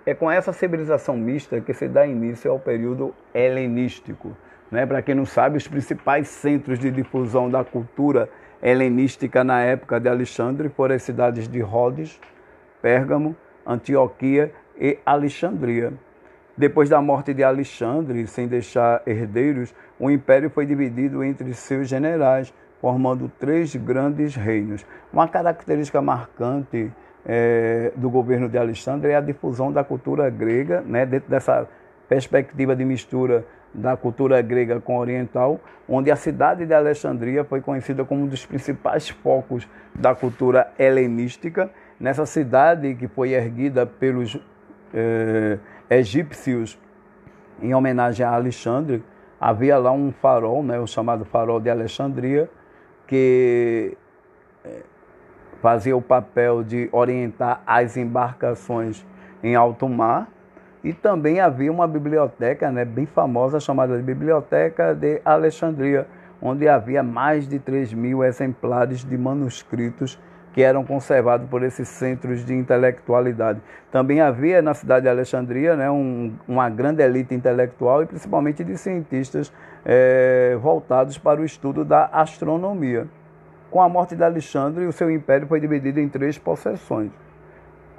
[0.05, 4.37] É com essa civilização mista que se dá início ao período helenístico.
[4.71, 4.85] Né?
[4.85, 8.29] Para quem não sabe, os principais centros de difusão da cultura
[8.63, 12.21] helenística na época de Alexandre foram as cidades de Rhodes,
[12.81, 13.35] Pérgamo,
[13.67, 15.93] Antioquia e Alexandria.
[16.57, 22.53] Depois da morte de Alexandre, sem deixar herdeiros, o império foi dividido entre seus generais,
[22.81, 24.85] formando três grandes reinos.
[25.13, 26.93] Uma característica marcante
[27.25, 31.67] é, do governo de Alexandre é a difusão da cultura grega, né, dentro dessa
[32.09, 33.45] perspectiva de mistura
[33.75, 38.45] da cultura grega com oriental, onde a cidade de Alexandria foi conhecida como um dos
[38.45, 41.71] principais focos da cultura helenística.
[41.99, 44.39] Nessa cidade que foi erguida pelos
[44.93, 45.59] eh,
[45.89, 46.79] egípcios
[47.61, 49.03] em homenagem a Alexandre,
[49.41, 52.51] havia lá um farol, né, o chamado farol de Alexandria,
[53.07, 53.97] que
[54.65, 54.83] eh,
[55.61, 59.07] fazia o papel de orientar as embarcações
[59.43, 60.29] em alto mar
[60.85, 66.07] e também havia uma biblioteca né, bem famosa chamada de Biblioteca de Alexandria,
[66.41, 70.19] onde havia mais de 3 mil exemplares de manuscritos
[70.53, 73.61] que eram conservados por esses centros de intelectualidade.
[73.91, 78.77] Também havia na cidade de Alexandria né, um, uma grande elite intelectual e principalmente de
[78.77, 79.53] cientistas
[79.85, 83.07] é, voltados para o estudo da astronomia.
[83.71, 87.11] Com a morte de Alexandre, o seu império foi dividido em três possessões.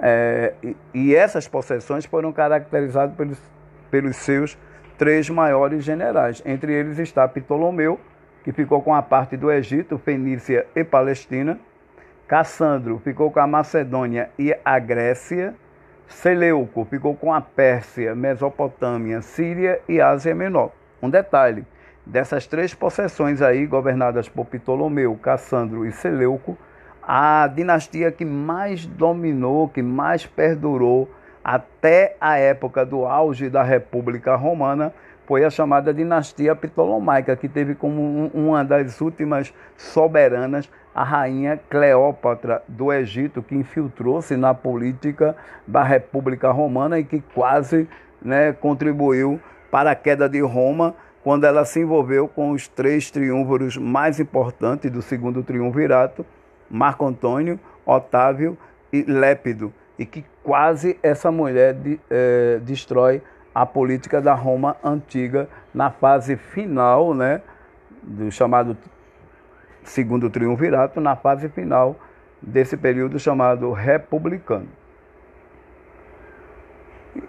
[0.06, 3.42] É, e, e, essas possessões foram caracterizadas pelos,
[3.90, 4.58] pelos seus
[4.98, 6.44] três maiores generais.
[6.46, 7.98] Entre eles está Ptolomeu,
[8.44, 11.58] que ficou com a parte do Egito, Fenícia e Palestina.
[12.28, 15.56] Cassandro ficou com a Macedônia e a Grécia.
[16.06, 20.74] Seleuco ficou com a Pérsia, Mesopotâmia, Síria e Ásia Menor.
[21.02, 21.66] Um detalhe:
[22.06, 26.58] dessas três possessões aí, governadas por Ptolomeu, Cassandro e Seleuco,
[27.08, 31.10] a dinastia que mais dominou, que mais perdurou
[31.44, 34.94] até a época do auge da República Romana
[35.26, 42.62] foi a chamada dinastia Ptolomaica, que teve como uma das últimas soberanas a rainha Cleópatra
[42.68, 45.36] do Egito, que infiltrou-se na política
[45.66, 47.88] da República Romana e que quase
[48.22, 49.40] né, contribuiu
[49.72, 54.92] para a queda de Roma quando ela se envolveu com os três triunviros mais importantes
[54.92, 56.26] do segundo triunvirato,
[56.74, 58.58] Marco Antônio, Otávio
[58.92, 63.22] e Lépido, e que quase essa mulher de, é, destrói
[63.54, 67.42] a política da Roma antiga na fase final, né,
[68.02, 68.76] do chamado
[69.84, 71.96] segundo triunvirato, na fase final
[72.42, 74.68] desse período chamado republicano.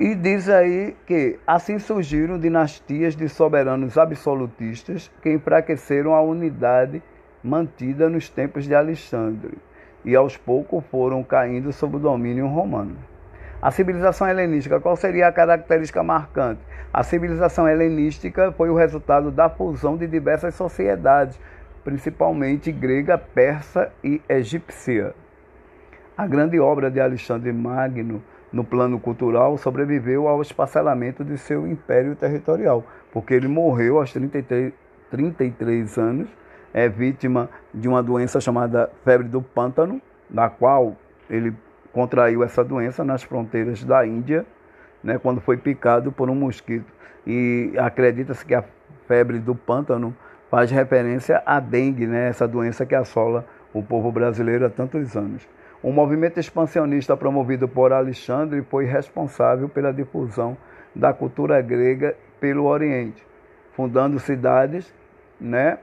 [0.00, 7.02] E diz aí que assim surgiram dinastias de soberanos absolutistas que enfraqueceram a unidade
[7.44, 9.58] mantida nos tempos de Alexandre
[10.02, 12.96] e aos poucos foram caindo sob o domínio romano.
[13.60, 16.60] A civilização helenística, qual seria a característica marcante?
[16.92, 21.38] A civilização helenística foi o resultado da fusão de diversas sociedades,
[21.82, 25.14] principalmente grega, persa e egípcia.
[26.16, 32.14] A grande obra de Alexandre Magno, no plano cultural, sobreviveu ao esparcelamento de seu império
[32.14, 34.72] territorial, porque ele morreu aos 33,
[35.10, 36.28] 33 anos
[36.74, 40.96] é vítima de uma doença chamada febre do pântano, na qual
[41.30, 41.54] ele
[41.92, 44.44] contraiu essa doença nas fronteiras da Índia,
[45.02, 46.92] né, quando foi picado por um mosquito.
[47.24, 48.64] E acredita-se que a
[49.06, 50.14] febre do pântano
[50.50, 55.48] faz referência à dengue, né, essa doença que assola o povo brasileiro há tantos anos.
[55.80, 60.56] O movimento expansionista promovido por Alexandre foi responsável pela difusão
[60.94, 63.24] da cultura grega pelo Oriente,
[63.74, 64.92] fundando cidades,
[65.40, 65.78] né,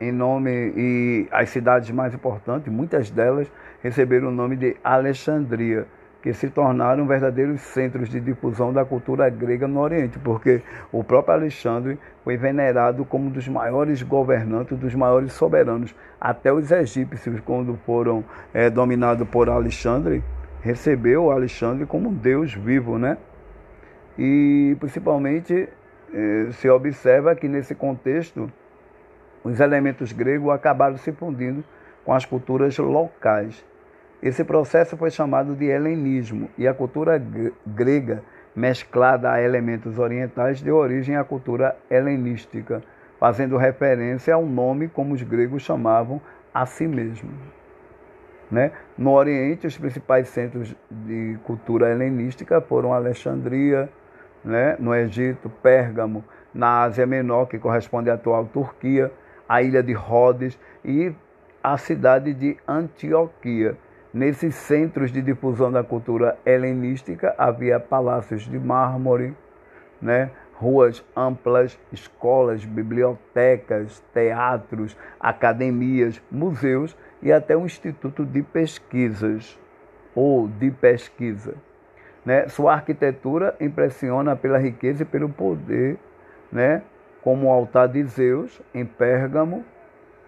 [0.00, 3.50] em nome e as cidades mais importantes, muitas delas
[3.82, 5.86] receberam o nome de Alexandria,
[6.22, 11.34] que se tornaram verdadeiros centros de difusão da cultura grega no Oriente, porque o próprio
[11.34, 15.94] Alexandre foi venerado como um dos maiores governantes, dos maiores soberanos.
[16.18, 18.24] Até os egípcios, quando foram
[18.54, 20.24] é, dominados por Alexandre,
[20.62, 23.18] recebeu Alexandre como um deus vivo, né?
[24.18, 25.68] E principalmente
[26.14, 28.50] é, se observa que nesse contexto
[29.44, 31.62] os elementos gregos acabaram se fundindo
[32.04, 33.64] com as culturas locais.
[34.22, 37.22] Esse processo foi chamado de helenismo e a cultura
[37.66, 38.22] grega,
[38.56, 42.82] mesclada a elementos orientais, deu origem à cultura helenística,
[43.20, 46.20] fazendo referência ao nome como os gregos chamavam
[46.54, 47.34] a si mesmos.
[48.50, 48.70] Né?
[48.96, 53.88] No Oriente, os principais centros de cultura helenística foram Alexandria,
[54.44, 54.76] né?
[54.78, 56.24] no Egito, Pérgamo,
[56.54, 59.10] na Ásia Menor, que corresponde à atual Turquia,
[59.48, 61.14] a ilha de Rhodes e
[61.62, 63.76] a cidade de Antioquia,
[64.14, 69.34] Nesses centros de difusão da cultura helenística havia palácios de mármore,
[70.00, 70.30] né?
[70.52, 79.58] ruas amplas, escolas, bibliotecas, teatros, academias, museus e até um instituto de pesquisas
[80.14, 81.56] ou de pesquisa.
[82.24, 82.46] Né?
[82.46, 85.98] Sua arquitetura impressiona pela riqueza e pelo poder,
[86.52, 86.82] né?
[87.24, 89.64] Como o altar de Zeus em Pérgamo,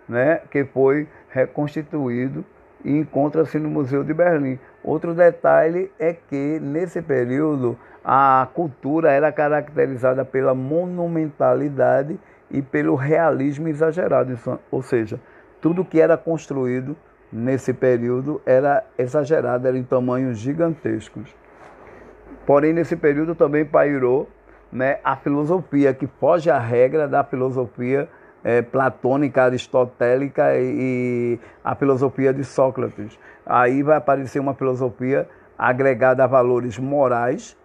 [0.09, 0.41] né?
[0.51, 2.43] que foi reconstituído
[2.83, 4.59] e encontra-se no Museu de Berlim.
[4.83, 12.19] Outro detalhe é que, nesse período, a cultura era caracterizada pela monumentalidade
[12.51, 14.39] e pelo realismo exagerado,
[14.71, 15.21] ou seja,
[15.61, 16.97] tudo que era construído
[17.31, 21.35] nesse período era exagerado, era em tamanhos gigantescos.
[22.47, 24.29] Porém, nesse período também pairou
[24.73, 28.09] né, a filosofia, que foge à regra da filosofia
[28.45, 33.19] é, platônica, aristotélica e, e a filosofia de Sócrates.
[33.45, 37.57] Aí vai aparecer uma filosofia agregada a valores morais,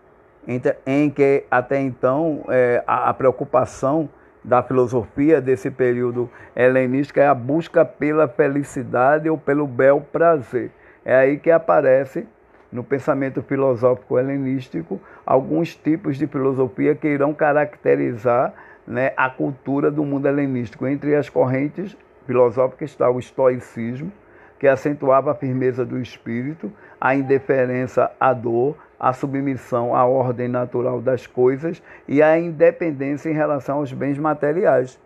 [0.48, 4.10] em, que até então é, a, a preocupação
[4.44, 10.72] da filosofia desse período helenístico é a busca pela felicidade ou pelo bel prazer.
[11.06, 12.28] É aí que aparece
[12.72, 18.54] no pensamento filosófico helenístico alguns tipos de filosofia que irão caracterizar
[18.88, 20.88] né, a cultura do mundo helenístico.
[20.88, 24.12] Entre as correntes filosóficas está o estoicismo,
[24.60, 31.02] que acentuava a firmeza do espírito, a indiferença à dor, a submissão à ordem natural
[31.02, 35.00] das coisas e a independência em relação aos bens materiais.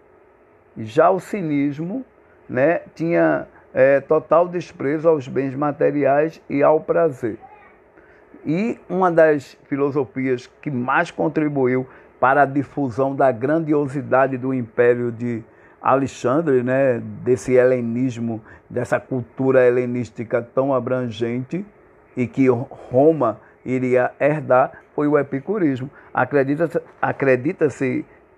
[0.78, 2.06] Já o cinismo
[2.50, 7.38] né, tinha é, total desprezo aos bens materiais e ao prazer.
[8.46, 11.88] E uma das filosofias que mais contribuiu
[12.20, 15.44] para a difusão da grandiosidade do império de
[15.82, 21.66] Alexandre, né, desse helenismo, dessa cultura helenística tão abrangente
[22.16, 25.90] e que Roma iria herdar, foi o epicurismo.
[26.14, 27.68] Acredita-se acredita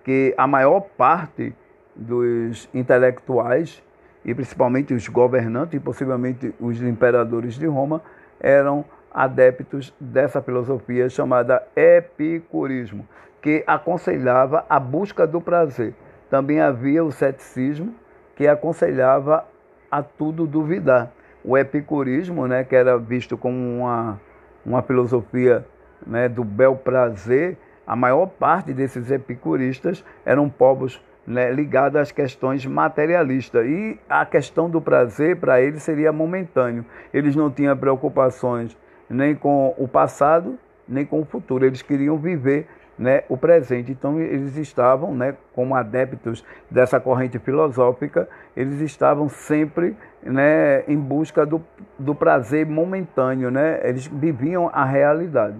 [0.04, 1.54] que a maior parte
[1.94, 3.82] dos intelectuais,
[4.24, 8.02] e principalmente os governantes e possivelmente os imperadores de Roma,
[8.40, 13.06] eram adeptos dessa filosofia chamada epicurismo
[13.40, 15.94] que aconselhava a busca do prazer.
[16.30, 17.94] Também havia o ceticismo,
[18.36, 19.44] que aconselhava
[19.90, 21.10] a tudo duvidar.
[21.44, 24.20] O epicurismo, né, que era visto como uma,
[24.64, 25.64] uma filosofia
[26.06, 27.56] né, do bel prazer,
[27.86, 33.66] a maior parte desses epicuristas eram povos né, ligados às questões materialistas.
[33.66, 36.84] E a questão do prazer, para eles, seria momentâneo.
[37.14, 38.76] Eles não tinham preocupações
[39.08, 41.64] nem com o passado, nem com o futuro.
[41.64, 42.66] Eles queriam viver
[42.98, 43.92] né, o presente.
[43.92, 51.46] Então, eles estavam, né, como adeptos dessa corrente filosófica, eles estavam sempre né, em busca
[51.46, 51.64] do,
[51.98, 53.80] do prazer momentâneo, né?
[53.84, 55.56] eles viviam a realidade.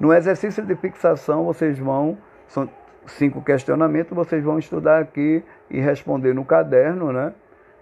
[0.00, 2.18] No exercício de fixação, vocês vão,
[2.48, 2.68] são
[3.06, 7.32] cinco questionamentos, vocês vão estudar aqui e responder no caderno, né?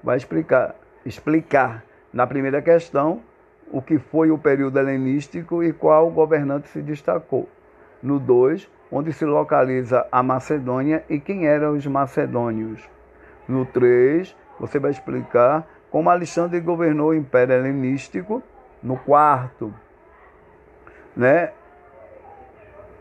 [0.03, 1.83] Vai explicar, explicar
[2.13, 3.21] na primeira questão
[3.71, 7.49] o que foi o período helenístico e qual governante se destacou
[8.03, 12.89] no 2, onde se localiza a Macedônia e quem eram os macedônios.
[13.49, 18.43] No 3, você vai explicar como Alexandre governou o Império Helenístico.
[18.83, 19.73] No quarto,
[21.17, 21.53] né,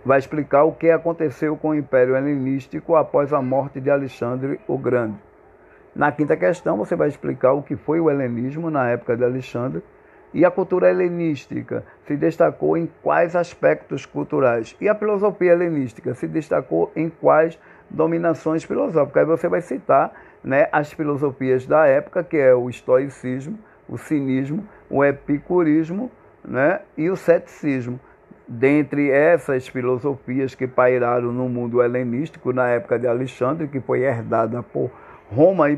[0.06, 4.78] vai explicar o que aconteceu com o Império Helenístico após a morte de Alexandre o
[4.78, 5.18] Grande.
[5.96, 9.84] Na quinta questão, você vai explicar o que foi o helenismo na época de Alexandre
[10.34, 14.76] e a cultura helenística se destacou em quais aspectos culturais?
[14.82, 17.60] E a filosofia helenística se destacou em quais
[17.90, 19.22] dominações filosóficas?
[19.22, 20.12] Aí você vai citar
[20.44, 23.58] né, as filosofias da época, que é o estoicismo,
[23.88, 26.12] o cinismo, o epicurismo
[26.44, 28.00] né, e o ceticismo.
[28.48, 34.62] Dentre essas filosofias que pairaram no mundo helenístico na época de Alexandre, que foi herdada
[34.62, 34.92] por
[35.32, 35.78] Roma e,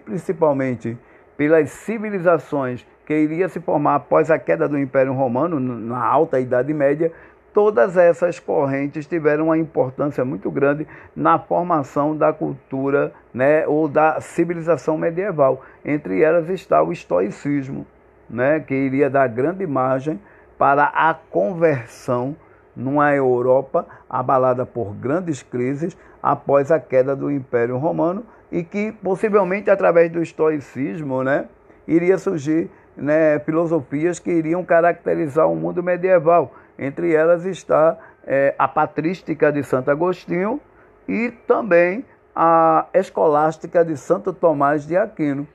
[0.00, 0.98] principalmente
[1.36, 6.74] pelas civilizações que iria se formar após a queda do Império Romano, na alta Idade
[6.74, 7.12] Média,
[7.54, 14.20] todas essas correntes tiveram uma importância muito grande na formação da cultura né, ou da
[14.20, 15.62] civilização medieval.
[15.84, 17.86] Entre elas está o estoicismo,
[18.28, 20.20] né, que iria dar grande margem
[20.58, 22.36] para a conversão
[22.74, 29.70] numa Europa abalada por grandes crises após a queda do Império Romano e que possivelmente
[29.70, 31.46] através do estoicismo, né,
[31.86, 36.52] iria surgir né, filosofias que iriam caracterizar o mundo medieval.
[36.78, 40.60] Entre elas está é, a patrística de Santo Agostinho
[41.08, 45.46] e também a escolástica de Santo Tomás de Aquino.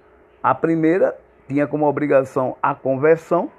[0.42, 1.16] A primeira
[1.48, 3.52] tinha como obrigação a conversão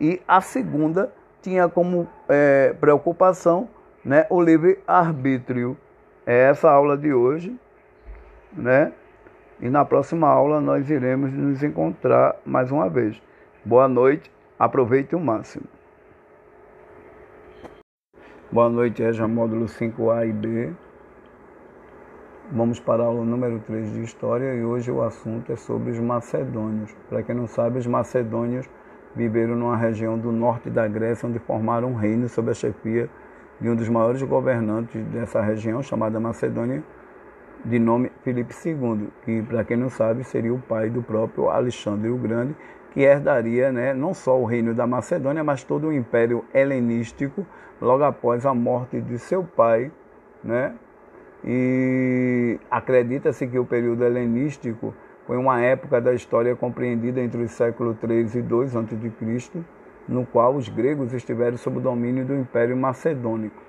[0.00, 3.68] e a segunda tinha como é, preocupação
[4.04, 5.76] né, o livre-arbítrio.
[6.26, 7.56] É essa aula de hoje,
[8.56, 8.92] né?
[9.60, 13.20] E na próxima aula nós iremos nos encontrar mais uma vez.
[13.64, 15.66] Boa noite, aproveite o máximo.
[18.50, 20.72] Boa noite, EJA módulo 5A e B.
[22.50, 25.98] Vamos para a aula número 3 de História e hoje o assunto é sobre os
[25.98, 26.94] macedônios.
[27.08, 28.68] Para quem não sabe, os macedônios
[29.14, 33.08] viveram numa região do norte da Grécia, onde formaram um reino sob a chefia
[33.60, 36.82] de um dos maiores governantes dessa região, chamada Macedônia,
[37.64, 42.10] de nome Filipe II, que, para quem não sabe, seria o pai do próprio Alexandre
[42.10, 42.56] o Grande,
[42.92, 47.46] que herdaria né, não só o reino da Macedônia, mas todo o império helenístico,
[47.80, 49.90] logo após a morte de seu pai.
[50.42, 50.74] Né?
[51.44, 54.94] E acredita-se que o período helenístico
[55.26, 59.62] foi uma época da história compreendida entre os séculos 3 e 2 a.C.,
[60.08, 63.62] no qual os gregos estiveram sob o domínio do Império Macedônico.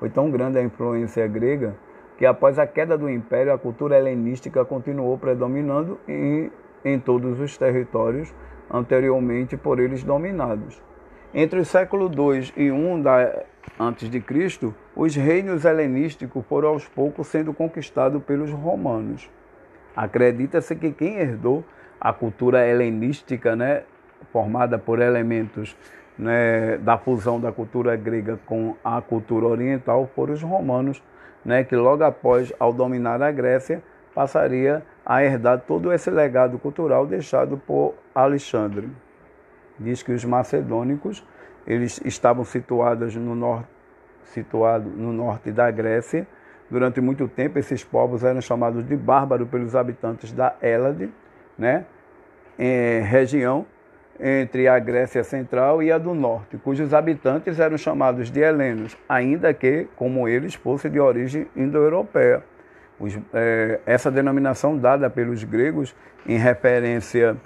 [0.00, 1.74] Foi tão grande a influência grega
[2.16, 6.50] que após a queda do império, a cultura helenística continuou predominando em,
[6.84, 8.32] em todos os territórios
[8.70, 10.80] anteriormente por eles dominados.
[11.32, 13.42] Entre o século II e I da,
[13.78, 19.28] antes de Cristo, os reinos helenísticos foram aos poucos sendo conquistados pelos romanos.
[19.96, 21.64] Acredita-se que quem herdou
[22.00, 23.82] a cultura helenística, né,
[24.32, 25.76] formada por elementos
[26.16, 31.02] né, da fusão da cultura grega com a cultura oriental, foram os romanos
[31.44, 33.82] né, que logo após, ao dominar a Grécia,
[34.14, 38.88] passaria a herdar todo esse legado cultural deixado por Alexandre.
[39.78, 41.24] Diz que os macedônicos
[41.66, 43.68] eles estavam situados no norte,
[44.24, 46.26] situado no norte da Grécia.
[46.70, 51.10] Durante muito tempo, esses povos eram chamados de bárbaros pelos habitantes da Hélade,
[51.58, 51.84] né?
[52.58, 53.66] É, região
[54.18, 59.52] entre a Grécia Central e a do Norte, cujos habitantes eram chamados de helenos, ainda
[59.52, 62.42] que, como eles, fossem de origem indo-europeia.
[63.32, 65.94] É, essa denominação dada pelos gregos
[66.26, 67.36] em referência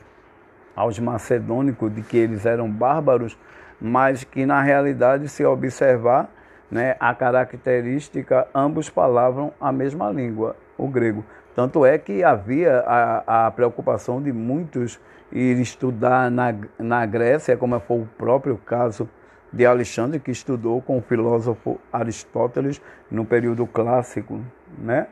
[0.77, 3.37] aos macedônicos de que eles eram bárbaros,
[3.81, 6.31] mas que na realidade, se observar
[6.71, 11.25] né, a característica, ambos falavam a mesma língua, o grego.
[11.55, 15.01] Tanto é que havia a, a preocupação de muitos
[15.33, 19.09] ir estudar na, na Grécia, como foi o próprio caso
[19.53, 24.41] de Alexandre, que estudou com o filósofo Aristóteles no período clássico.
[24.79, 25.07] Né?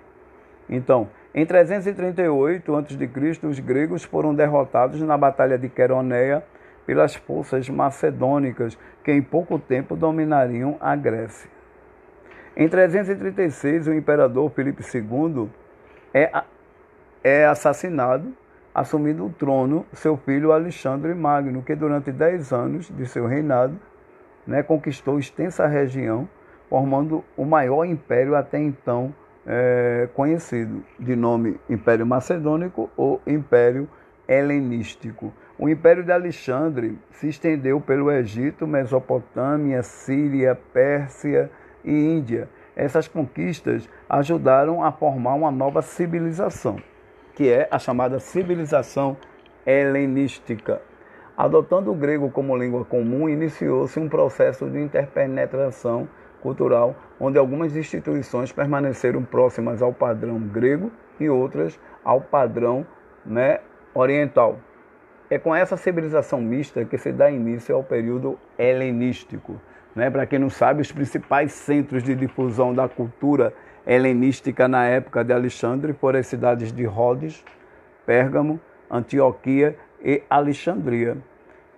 [0.68, 6.42] Então, em 338 a.C., os gregos foram derrotados na Batalha de Queroneia
[6.86, 11.50] pelas forças macedônicas, que em pouco tempo dominariam a Grécia.
[12.56, 15.50] Em 336, o imperador Filipe II
[16.14, 16.30] é,
[17.22, 18.32] é assassinado
[18.76, 23.74] assumindo o trono seu filho Alexandre Magno, que durante dez anos de seu reinado
[24.46, 26.28] né, conquistou extensa região,
[26.68, 29.14] formando o maior império até então
[29.46, 33.88] é, conhecido, de nome Império Macedônico ou Império
[34.28, 35.32] Helenístico.
[35.58, 41.50] O Império de Alexandre se estendeu pelo Egito, Mesopotâmia, Síria, Pérsia
[41.82, 42.46] e Índia.
[42.76, 46.76] Essas conquistas ajudaram a formar uma nova civilização
[47.36, 49.16] que é a chamada civilização
[49.66, 50.80] helenística.
[51.36, 56.08] Adotando o grego como língua comum, iniciou-se um processo de interpenetração
[56.40, 62.86] cultural, onde algumas instituições permaneceram próximas ao padrão grego e outras ao padrão
[63.24, 63.60] né,
[63.92, 64.58] oriental.
[65.28, 69.60] É com essa civilização mista que se dá início ao período helenístico.
[69.94, 70.08] Né?
[70.08, 73.52] Para quem não sabe, os principais centros de difusão da cultura
[73.86, 77.44] helenística na época de Alexandre foram as cidades de Rhodes,
[78.04, 78.60] Pérgamo,
[78.90, 81.16] Antioquia e Alexandria.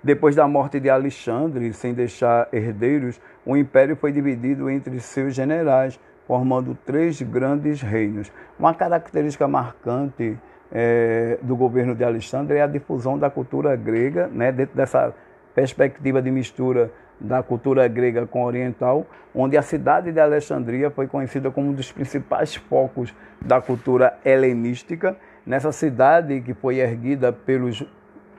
[0.02, 5.98] Depois da morte de Alexandre, sem deixar herdeiros, o império foi dividido entre seus generais,
[6.26, 8.30] formando três grandes reinos.
[8.58, 10.38] Uma característica marcante
[10.70, 15.14] é, do governo de Alexandre é a difusão da cultura grega, né, dentro dessa
[15.54, 16.90] perspectiva de mistura
[17.20, 21.90] da cultura grega com oriental, onde a cidade de Alexandria foi conhecida como um dos
[21.90, 25.16] principais focos da cultura helenística.
[25.44, 27.84] Nessa cidade que foi erguida pelos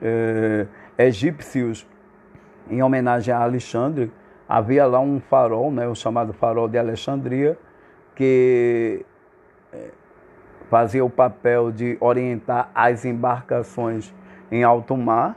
[0.00, 0.66] eh,
[0.96, 1.86] egípcios
[2.70, 4.10] em homenagem a Alexandre,
[4.48, 7.58] havia lá um farol, né, o chamado farol de Alexandria,
[8.14, 9.04] que
[9.72, 9.90] eh,
[10.68, 14.14] fazia o papel de orientar as embarcações
[14.50, 15.36] em alto mar.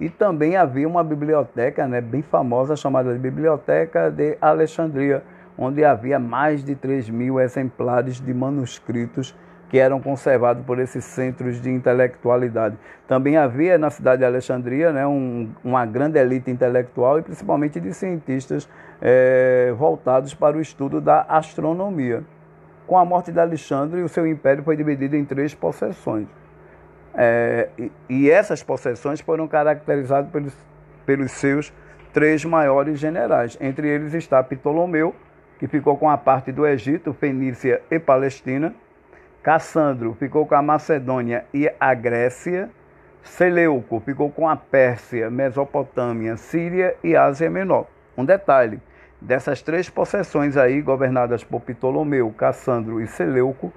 [0.00, 5.22] E também havia uma biblioteca né, bem famosa chamada de Biblioteca de Alexandria,
[5.56, 9.34] onde havia mais de 3 mil exemplares de manuscritos
[9.68, 12.76] que eram conservados por esses centros de intelectualidade.
[13.06, 17.92] Também havia na cidade de Alexandria né, um, uma grande elite intelectual e principalmente de
[17.92, 18.68] cientistas
[19.02, 22.22] é, voltados para o estudo da astronomia.
[22.86, 26.26] Com a morte de Alexandre, o seu império foi dividido em três possessões.
[27.20, 30.56] É, e, e, essas possessões foram caracterizadas pelos,
[31.04, 31.72] pelos seus
[32.12, 33.58] três maiores generais.
[33.60, 35.12] Entre eles está Ptolomeu,
[35.58, 38.72] que ficou com a parte do Egito, Fenícia e Palestina.
[39.42, 42.70] Cassandro ficou com a Macedônia e a Grécia.
[43.20, 47.88] Seleuco ficou com a Pérsia, Mesopotâmia, Síria e Ásia Menor.
[48.16, 48.80] Um detalhe:
[49.20, 53.72] Dessas três possessões aí, governadas por Ptolomeu, Cassandro e Seleuco,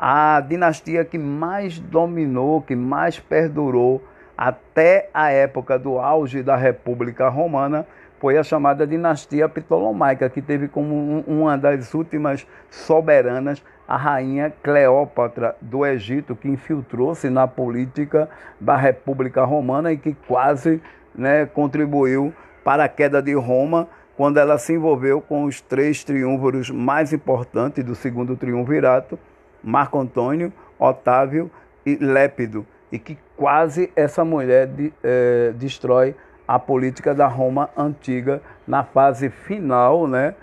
[0.00, 4.02] a dinastia que mais dominou, que mais perdurou
[4.36, 7.86] até a época do auge da República Romana
[8.18, 15.54] foi a chamada dinastia Ptolomaica, que teve como uma das últimas soberanas a rainha Cleópatra
[15.60, 18.28] do Egito, que infiltrou-se na política
[18.60, 20.82] da República Romana e que quase
[21.14, 22.34] né, contribuiu
[22.64, 27.84] para a queda de Roma quando ela se envolveu com os três triunviros mais importantes
[27.84, 29.18] do segundo triunvirato,
[29.66, 31.50] Marco Antônio, Otávio
[31.84, 36.14] e Lépido, e que quase essa mulher de, é, destrói
[36.46, 40.34] a política da Roma antiga na fase final, né,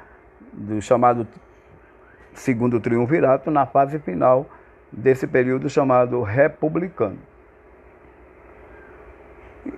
[0.51, 1.25] do chamado
[2.33, 4.45] segundo triunvirato, na fase final
[4.91, 7.19] desse período chamado republicano.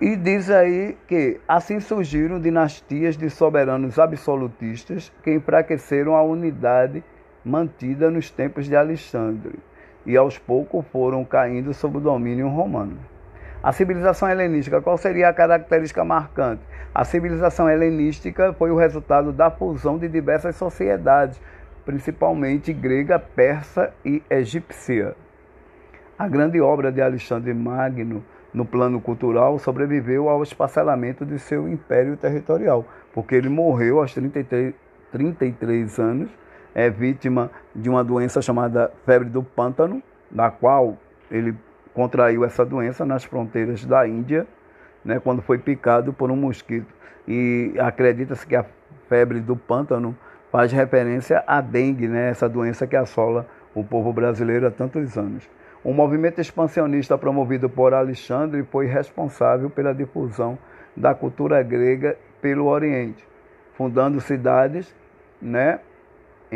[0.02, 7.04] E diz aí que assim surgiram dinastias de soberanos absolutistas que enfraqueceram a unidade
[7.46, 9.60] mantida nos tempos de Alexandre
[10.06, 12.98] e aos poucos foram caindo sob o domínio romano.
[13.62, 16.62] A civilização helenística, qual seria a característica marcante?
[16.94, 21.40] A civilização helenística foi o resultado da fusão de diversas sociedades,
[21.86, 25.16] principalmente grega, persa e egípcia.
[26.18, 28.24] A grande obra de Alexandre Magno
[28.56, 34.74] no plano cultural, sobreviveu ao esparcelamento de seu império territorial, porque ele morreu aos 33,
[35.12, 36.30] 33 anos,
[36.76, 40.98] é vítima de uma doença chamada febre do pântano, da qual
[41.32, 41.56] ele
[41.94, 44.46] contraiu essa doença nas fronteiras da Índia,
[45.04, 46.94] né, quando foi picado por um mosquito.
[47.26, 48.66] E acredita-se que a
[49.08, 50.16] febre do pântano
[50.52, 55.50] faz referência à dengue, né, essa doença que assola o povo brasileiro há tantos anos.
[55.82, 60.58] O movimento expansionista promovido por Alexandre foi responsável pela difusão
[60.96, 63.26] da cultura grega pelo Oriente,
[63.78, 64.94] fundando cidades,
[65.42, 65.80] né,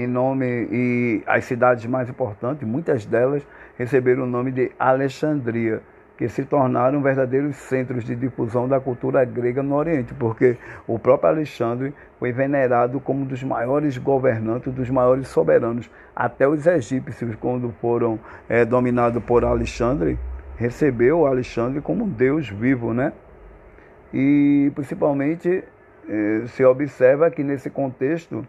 [0.04, 3.45] em nome e as cidades mais importantes, muitas delas
[3.78, 5.82] receberam o nome de Alexandria
[6.20, 11.30] que se tornaram verdadeiros centros de difusão da cultura grega no Oriente, porque o próprio
[11.30, 15.89] Alexandre foi venerado como um dos maiores governantes, dos maiores soberanos.
[16.14, 18.20] Até os egípcios, quando foram
[18.50, 20.20] é, dominados por Alexandre,
[20.58, 23.14] recebeu Alexandre como um deus vivo, né?
[24.14, 25.64] E principalmente
[26.10, 28.45] é, se observa que nesse contexto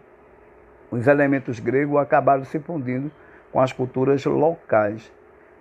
[0.91, 3.09] os elementos gregos acabaram se fundindo
[3.51, 5.11] com as culturas locais.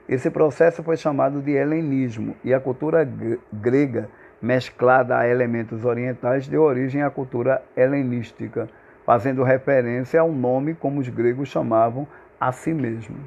[0.08, 3.08] Esse processo foi chamado de helenismo e a cultura
[3.52, 4.08] grega,
[4.42, 8.68] mesclada a elementos orientais, deu origem à cultura helenística,
[9.06, 12.08] fazendo referência ao nome como os gregos chamavam
[12.40, 13.20] a si mesmos.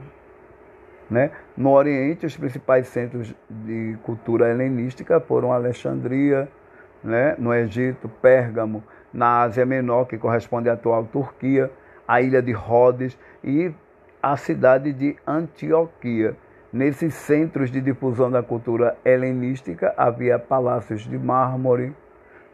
[1.09, 1.31] Né?
[1.55, 6.49] No Oriente, os principais centros de cultura helenística foram Alexandria,
[7.03, 7.35] né?
[7.37, 8.83] no Egito, Pérgamo,
[9.13, 11.69] na Ásia Menor, que corresponde à atual Turquia,
[12.07, 13.73] a ilha de Rhodes e
[14.21, 16.35] a cidade de Antioquia,
[16.73, 21.95] Nesses centros de difusão da cultura helenística havia palácios de mármore,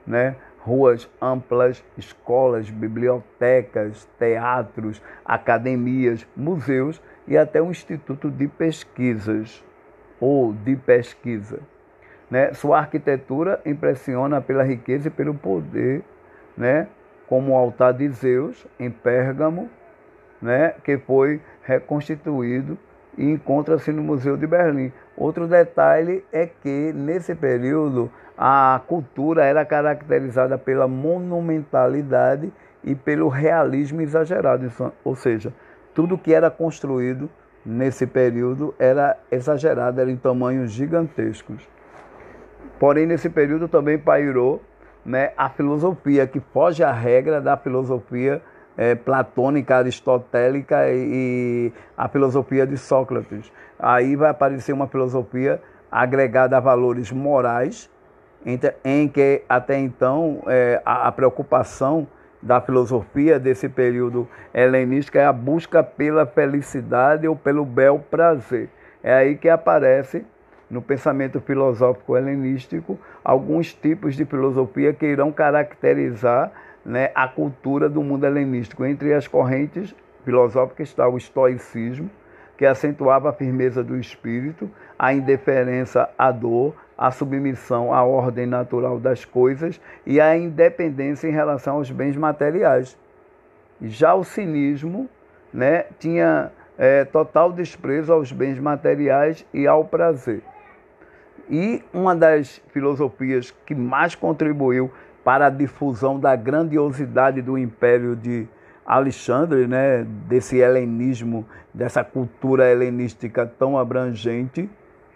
[0.05, 0.35] né?
[0.59, 9.63] ruas amplas, escolas, bibliotecas, teatros, academias, museus e até um instituto de pesquisas
[10.19, 11.61] ou de pesquisa.
[12.29, 12.51] Né?
[12.51, 16.03] Sua arquitetura impressiona pela riqueza e pelo poder,
[16.57, 16.89] né?
[17.29, 19.69] Como o altar de Zeus, em Pérgamo,
[20.41, 20.73] né?
[20.83, 22.75] que foi reconstituído
[23.15, 24.91] e encontra-se no Museu de Berlim.
[25.15, 32.51] Outro detalhe é que, nesse período, a cultura era caracterizada pela monumentalidade
[32.83, 34.71] e pelo realismo exagerado,
[35.03, 35.53] ou seja,
[35.93, 37.29] tudo que era construído
[37.65, 41.67] nesse período era exagerado, era em tamanhos gigantescos.
[42.79, 44.61] Porém, nesse período também pairou
[45.09, 48.43] né, a filosofia, que foge à regra da filosofia
[48.77, 53.51] é, platônica, aristotélica e, e a filosofia de Sócrates.
[53.79, 55.59] Aí vai aparecer uma filosofia
[55.91, 57.89] agregada a valores morais,
[58.85, 62.07] em, que até então é, a, a preocupação
[62.39, 68.69] da filosofia desse período helenístico é a busca pela felicidade ou pelo bel prazer.
[69.03, 70.23] É aí que aparece
[70.69, 76.51] no pensamento filosófico helenístico alguns tipos de filosofia que irão caracterizar
[76.85, 78.85] né, a cultura do mundo helenístico.
[78.85, 82.09] Entre as correntes filosóficas está o estoicismo,
[82.57, 88.99] que acentuava a firmeza do espírito, a indiferença à dor, a submissão à ordem natural
[88.99, 92.97] das coisas e a independência em relação aos bens materiais.
[93.81, 95.09] Já o cinismo
[95.53, 100.41] né, tinha é, total desprezo aos bens materiais e ao prazer.
[101.49, 104.91] E uma das filosofias que mais contribuiu
[105.23, 108.47] para a difusão da grandiosidade do império de
[108.85, 114.69] Alexandre, né, desse helenismo, dessa cultura helenística tão abrangente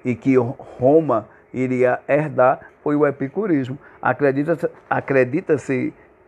[0.04, 3.78] e que Roma iria herdar, foi o epicurismo.
[4.02, 5.56] Acredita-se acredita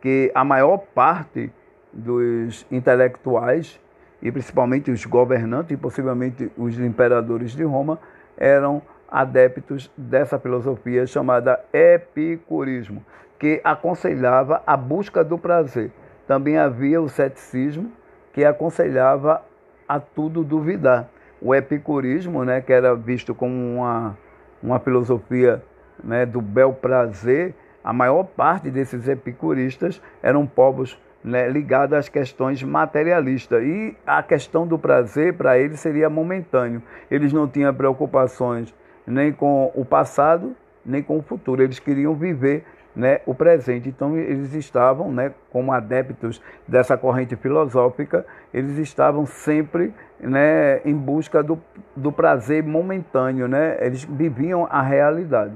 [0.01, 1.51] que a maior parte
[1.91, 3.79] dos intelectuais,
[4.21, 7.99] e principalmente os governantes e possivelmente os imperadores de Roma,
[8.37, 8.81] eram
[9.16, 13.01] adeptos dessa filosofia chamada epicurismo,
[13.39, 15.89] que aconselhava a busca do prazer.
[16.28, 17.93] Também havia o ceticismo,
[18.34, 19.41] que aconselhava
[19.88, 21.07] a tudo duvidar.
[21.41, 24.18] O epicurismo, né, que era visto como uma,
[24.61, 25.63] uma filosofia
[26.03, 32.61] né, do bel prazer, a maior parte desses epicuristas eram povos né, ligados às questões
[32.61, 33.63] materialistas.
[33.63, 36.84] E a questão do prazer, para eles, seria momentâneo.
[37.09, 41.61] Eles não tinham preocupações nem com o passado, nem com o futuro.
[41.61, 43.89] Eles queriam viver né, o presente.
[43.89, 51.43] Então, eles estavam, né, como adeptos dessa corrente filosófica, eles estavam sempre né, em busca
[51.43, 51.61] do,
[51.95, 53.47] do prazer momentâneo.
[53.47, 53.77] Né?
[53.79, 55.55] Eles viviam a realidade.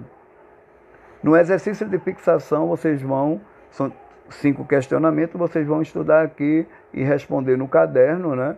[1.23, 3.41] No exercício de fixação, vocês vão,
[3.71, 3.91] são
[4.29, 8.55] cinco questionamentos, vocês vão estudar aqui e responder no caderno, né?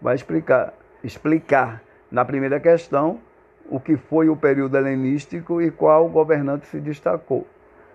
[0.00, 1.80] Vai explicar, explicar
[2.10, 3.18] na primeira questão
[3.68, 7.46] o que foi o período helenístico e qual governante se destacou.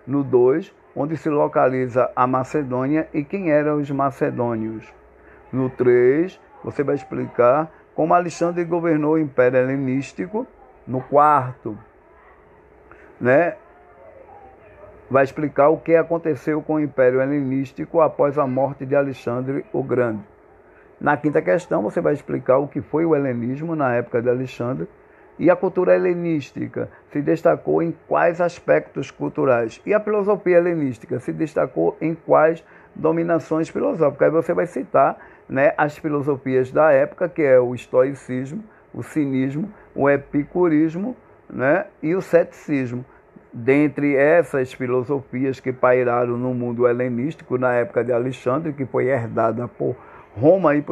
[0.06, 4.92] No 2, onde se localiza a Macedônia e quem eram os macedônios.
[5.52, 10.46] No 3, você vai explicar como Alexandre governou o Império Helenístico.
[10.86, 11.76] No quarto,
[13.20, 13.56] né,
[15.10, 19.82] vai explicar o que aconteceu com o Império Helenístico após a morte de Alexandre o
[19.82, 20.22] Grande.
[21.00, 24.88] Na quinta questão, você vai explicar o que foi o helenismo na época de Alexandre
[25.38, 29.80] e a cultura helenística se destacou em quais aspectos culturais?
[29.86, 32.64] E a filosofia helenística se destacou em quais
[32.94, 34.26] dominações filosóficas?
[34.26, 35.16] Aí você vai citar
[35.48, 41.16] né, as filosofias da época, que é o estoicismo, o cinismo, o epicurismo
[41.48, 43.04] né, e o ceticismo.
[43.52, 49.66] Dentre essas filosofias que pairaram no mundo helenístico na época de Alexandre, que foi herdada
[49.66, 49.96] por
[50.36, 50.82] Roma e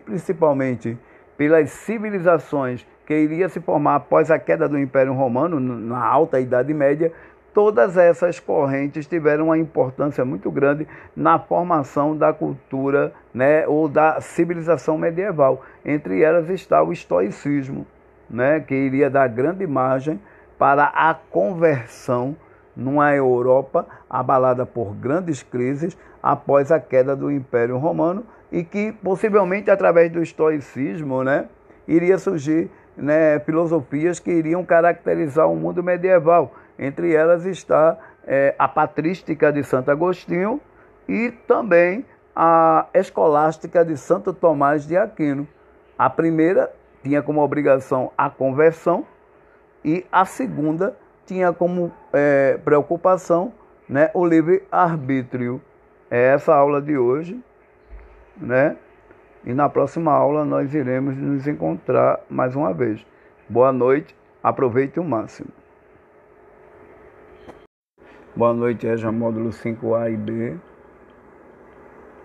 [0.00, 0.98] principalmente
[1.36, 6.74] pelas civilizações que iria se formar após a queda do Império Romano, na alta Idade
[6.74, 7.12] Média,
[7.54, 10.86] todas essas correntes tiveram uma importância muito grande
[11.16, 15.62] na formação da cultura né, ou da civilização medieval.
[15.84, 17.86] Entre elas está o estoicismo,
[18.28, 20.20] né, que iria dar grande margem
[20.58, 22.36] para a conversão
[22.76, 29.70] numa Europa abalada por grandes crises após a queda do Império Romano e que possivelmente
[29.70, 31.46] através do estoicismo né,
[31.88, 36.52] iria surgir né, filosofias que iriam caracterizar o mundo medieval.
[36.78, 40.60] Entre elas está é, a patrística de Santo Agostinho
[41.08, 45.46] e também a escolástica de Santo Tomás de Aquino.
[45.98, 46.70] A primeira
[47.02, 49.06] tinha como obrigação a conversão
[49.84, 53.52] e a segunda tinha como é, preocupação
[53.88, 55.60] né, o livre-arbítrio.
[56.10, 57.40] É essa aula de hoje,
[58.36, 58.76] né?
[59.46, 63.06] E na próxima aula nós iremos nos encontrar mais uma vez.
[63.48, 65.50] Boa noite, aproveite o máximo.
[68.34, 70.56] Boa noite, EJA módulo 5A e B.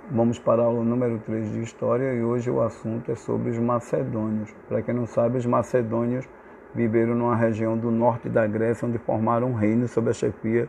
[0.09, 3.59] Vamos para a aula número 3 de História e hoje o assunto é sobre os
[3.59, 4.51] macedônios.
[4.67, 6.27] Para quem não sabe, os macedônios
[6.73, 10.67] viveram numa região do norte da Grécia, onde formaram um reino sob a chefia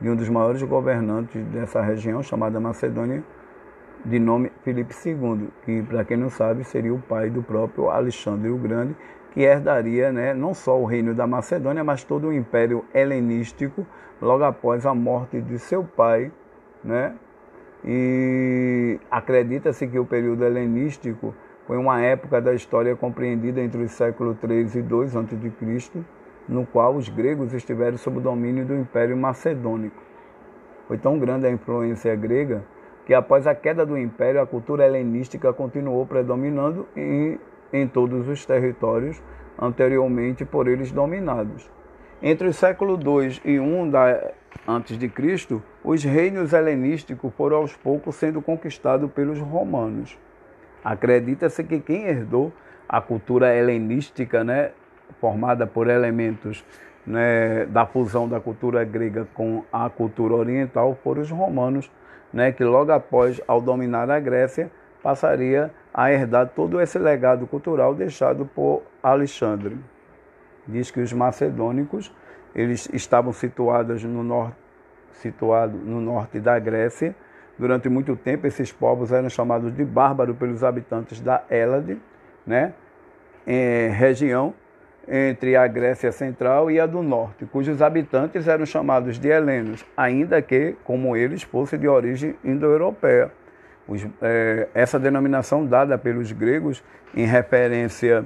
[0.00, 3.22] de um dos maiores governantes dessa região, chamada Macedônia,
[4.04, 8.50] de nome Filipe II, que, para quem não sabe, seria o pai do próprio Alexandre
[8.50, 8.96] o Grande,
[9.32, 13.86] que herdaria né, não só o reino da Macedônia, mas todo o império helenístico,
[14.20, 16.30] logo após a morte de seu pai.
[16.82, 17.14] Né?
[17.84, 21.34] E acredita-se que o período helenístico
[21.66, 26.04] foi uma época da história compreendida entre os séculos 3 e 2 a.C.,
[26.48, 30.02] no qual os gregos estiveram sob o domínio do Império Macedônico.
[30.88, 32.62] Foi tão grande a influência grega
[33.06, 37.38] que após a queda do império, a cultura helenística continuou predominando em
[37.72, 39.22] em todos os territórios
[39.58, 41.70] anteriormente por eles dominados.
[42.22, 44.32] Entre o século II e I da,
[44.66, 50.16] antes de Cristo, os reinos helenísticos foram aos poucos sendo conquistados pelos romanos.
[50.84, 52.52] Acredita-se que quem herdou
[52.88, 54.70] a cultura helenística, né,
[55.20, 56.64] formada por elementos
[57.06, 61.90] né, da fusão da cultura grega com a cultura oriental, foram os romanos,
[62.32, 64.70] né, que logo após, ao dominar a Grécia,
[65.02, 69.76] passaria a herdar todo esse legado cultural deixado por Alexandre.
[70.66, 72.14] Diz que os macedônicos
[72.54, 74.56] eles estavam situados no norte,
[75.12, 77.14] situado no norte da Grécia.
[77.58, 81.98] Durante muito tempo, esses povos eram chamados de bárbaros pelos habitantes da Hélade,
[82.46, 82.74] né?
[83.46, 84.54] É, região
[85.06, 90.40] entre a Grécia Central e a do Norte, cujos habitantes eram chamados de helenos, ainda
[90.40, 93.30] que, como eles, fossem de origem indo-europeia.
[94.22, 96.82] É, essa denominação dada pelos gregos
[97.14, 98.24] em referência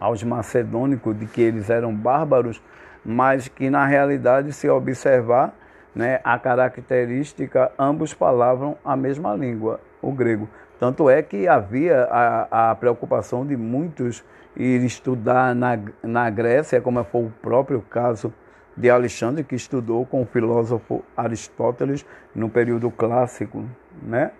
[0.00, 2.60] aos macedônicos de que eles eram bárbaros,
[3.04, 5.54] mas que na realidade, se observar
[5.94, 10.48] né, a característica, ambos falavam a mesma língua, o grego.
[10.80, 14.24] Tanto é que havia a, a preocupação de muitos
[14.56, 18.32] ir estudar na, na Grécia, como foi o próprio caso
[18.76, 23.64] de Alexandre, que estudou com o filósofo Aristóteles no período clássico,
[24.02, 24.32] né?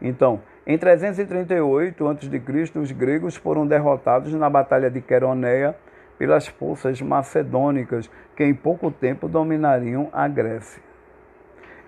[0.00, 5.74] Então, em 338 a.C., os gregos foram derrotados na Batalha de Queroneia
[6.18, 10.82] pelas forças macedônicas, que em pouco tempo dominariam a Grécia.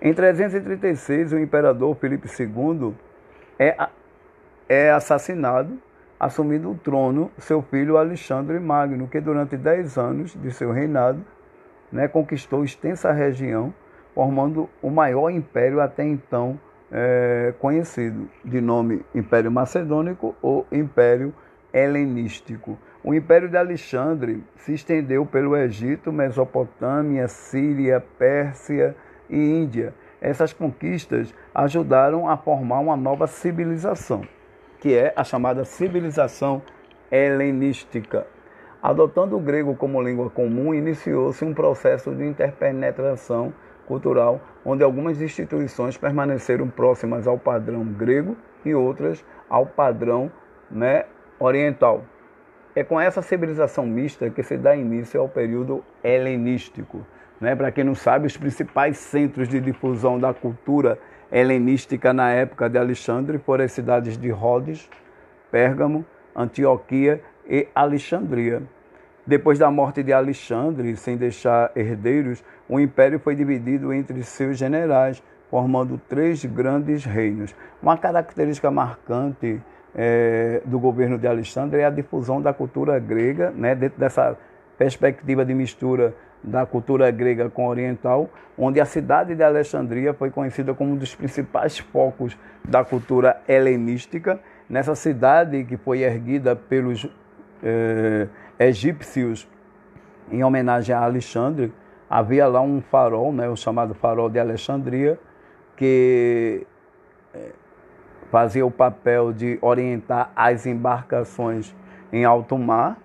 [0.01, 2.95] Em 336, o imperador Filipe II
[3.59, 3.75] é,
[4.67, 5.77] é assassinado,
[6.21, 11.19] assumindo o trono seu filho Alexandre Magno, que durante dez anos de seu reinado
[11.91, 13.73] né, conquistou extensa região,
[14.13, 16.59] formando o maior império até então
[16.91, 21.33] é, conhecido de nome Império Macedônico ou Império
[21.73, 22.77] Helenístico.
[23.03, 28.95] O Império de Alexandre se estendeu pelo Egito, Mesopotâmia, Síria, Pérsia
[29.27, 29.91] e Índia.
[30.21, 34.21] Essas conquistas ajudaram a formar uma nova civilização,
[34.81, 36.61] que é a chamada civilização
[37.11, 38.25] helenística.
[38.81, 43.53] Adotando o grego como língua comum, iniciou-se um processo de interpenetração
[43.85, 50.31] cultural, onde algumas instituições permaneceram próximas ao padrão grego e outras ao padrão
[50.69, 51.05] né,
[51.39, 52.03] oriental.
[52.75, 57.05] É com essa civilização mista que se dá início ao período helenístico.
[57.39, 57.55] Né?
[57.55, 60.97] Para quem não sabe, os principais centros de difusão da cultura
[61.31, 64.89] helenística na época de Alexandre foram as cidades de Rhodes,
[65.49, 66.05] Pérgamo,
[66.35, 68.61] Antioquia e Alexandria.
[69.25, 75.21] Depois da morte de Alexandre, sem deixar herdeiros, o império foi dividido entre seus generais,
[75.49, 77.55] formando três grandes reinos.
[77.81, 79.61] Uma característica marcante
[79.93, 84.37] é, do governo de Alexandre é a difusão da cultura grega, né, dentro dessa
[84.77, 90.73] perspectiva de mistura da cultura grega com oriental, onde a cidade de Alexandria foi conhecida
[90.73, 94.39] como um dos principais focos da cultura helenística.
[94.69, 97.07] Nessa cidade que foi erguida pelos
[97.63, 98.27] eh,
[98.57, 99.47] egípcios
[100.31, 101.73] em homenagem a Alexandre,
[102.09, 105.19] havia lá um farol, né, o chamado farol de Alexandria,
[105.75, 106.65] que
[107.33, 107.51] eh,
[108.31, 111.75] fazia o papel de orientar as embarcações
[112.11, 112.97] em alto mar.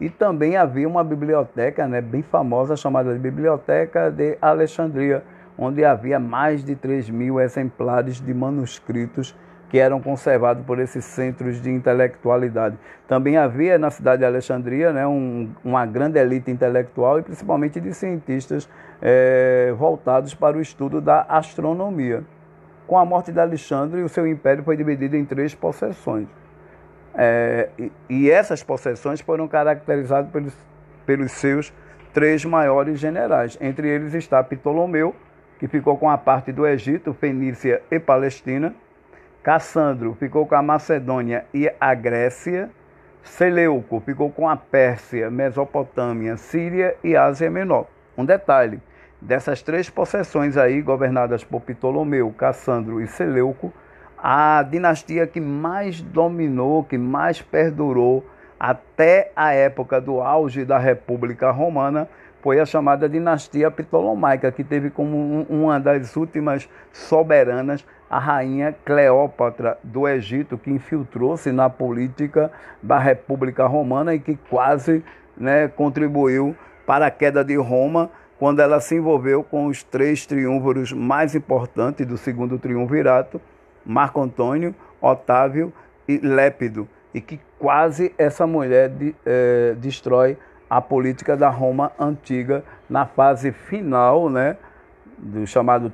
[0.00, 5.24] E também havia uma biblioteca né, bem famosa chamada Biblioteca de Alexandria,
[5.58, 9.34] onde havia mais de 3 mil exemplares de manuscritos
[9.68, 12.78] que eram conservados por esses centros de intelectualidade.
[13.06, 17.92] Também havia na cidade de Alexandria né, um, uma grande elite intelectual e principalmente de
[17.92, 18.68] cientistas
[19.02, 22.22] é, voltados para o estudo da astronomia.
[22.86, 26.26] Com a morte de Alexandre, o seu império foi dividido em três possessões.
[27.20, 30.56] É, e, e, essas possessões foram caracterizadas pelos,
[31.04, 31.72] pelos seus
[32.14, 33.58] três maiores generais.
[33.60, 35.16] Entre eles está Ptolomeu,
[35.58, 38.72] que ficou com a parte do Egito, Fenícia e Palestina.
[39.42, 42.70] Cassandro ficou com a Macedônia e a Grécia.
[43.24, 47.88] Seleuco ficou com a Pérsia, Mesopotâmia, Síria e Ásia Menor.
[48.16, 48.80] Um detalhe:
[49.20, 53.72] dessas três possessões aí, governadas por Ptolomeu, Cassandro e Seleuco,
[54.22, 58.24] a dinastia que mais dominou, que mais perdurou
[58.58, 62.08] até a época do auge da República Romana
[62.42, 69.76] foi a chamada dinastia Ptolomaica, que teve como uma das últimas soberanas a rainha Cleópatra
[69.82, 72.50] do Egito, que infiltrou-se na política
[72.82, 75.04] da República Romana e que quase
[75.36, 76.56] né, contribuiu
[76.86, 82.06] para a queda de Roma quando ela se envolveu com os três triunviros mais importantes
[82.06, 83.40] do segundo triunvirato,
[83.88, 85.72] Marco Antônio, Otávio
[86.06, 90.36] e Lépido, e que quase essa mulher de, eh, destrói
[90.68, 94.58] a política da Roma antiga na fase final, né,
[95.16, 95.90] do chamado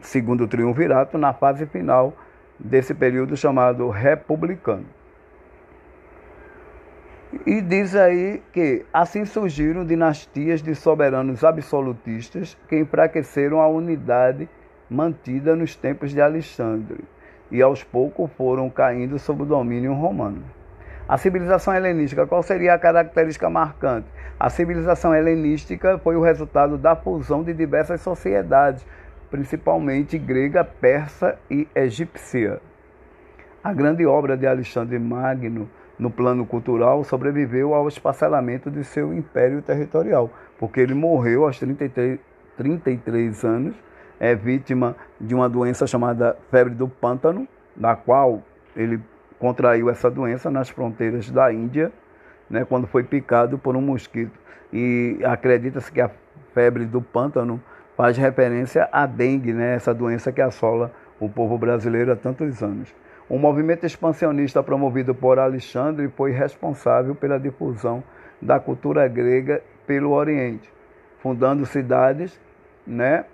[0.00, 2.12] segundo triunvirato, na fase final
[2.58, 4.86] desse período chamado republicano.
[7.46, 14.48] E diz aí que assim surgiram dinastias de soberanos absolutistas que enfraqueceram a unidade
[14.90, 17.04] mantida nos tempos de Alexandre
[17.50, 20.42] e aos poucos foram caindo sob o domínio romano.
[21.08, 24.06] A civilização helenística, qual seria a característica marcante?
[24.38, 28.86] A civilização helenística foi o resultado da fusão de diversas sociedades,
[29.30, 32.60] principalmente grega, persa e egípcia.
[33.62, 35.68] A grande obra de Alexandre Magno,
[35.98, 42.18] no plano cultural, sobreviveu ao esparcelamento de seu império territorial, porque ele morreu aos 33,
[42.56, 43.74] 33 anos,
[44.20, 48.42] é vítima de uma doença chamada febre do pântano, da qual
[48.76, 49.00] ele
[49.38, 51.90] contraiu essa doença nas fronteiras da Índia,
[52.48, 54.38] né, quando foi picado por um mosquito.
[54.70, 56.10] E acredita-se que a
[56.52, 57.60] febre do pântano
[57.96, 62.94] faz referência à dengue, né, essa doença que assola o povo brasileiro há tantos anos.
[63.28, 68.02] O movimento expansionista promovido por Alexandre foi responsável pela difusão
[68.42, 70.70] da cultura grega pelo Oriente,
[71.22, 72.38] fundando cidades,
[72.86, 73.24] né,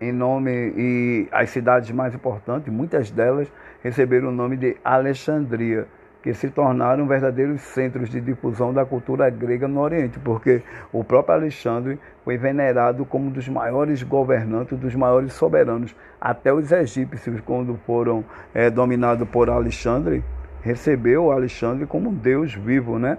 [0.00, 3.50] em nome e as cidades mais importantes, muitas delas
[3.82, 5.86] receberam o nome de Alexandria,
[6.22, 11.34] que se tornaram verdadeiros centros de difusão da cultura grega no Oriente, porque o próprio
[11.34, 15.94] Alexandre foi venerado como um dos maiores governantes, dos maiores soberanos.
[16.18, 18.24] Até os egípcios, quando foram
[18.54, 20.24] é, dominados por Alexandre,
[20.62, 23.18] recebeu Alexandre como um deus vivo, né?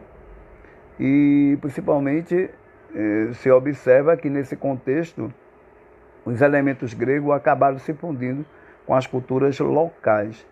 [0.99, 2.49] E principalmente
[2.95, 5.31] eh, se observa que nesse contexto
[6.25, 8.45] os elementos gregos acabaram se fundindo
[8.85, 10.45] com as culturas locais.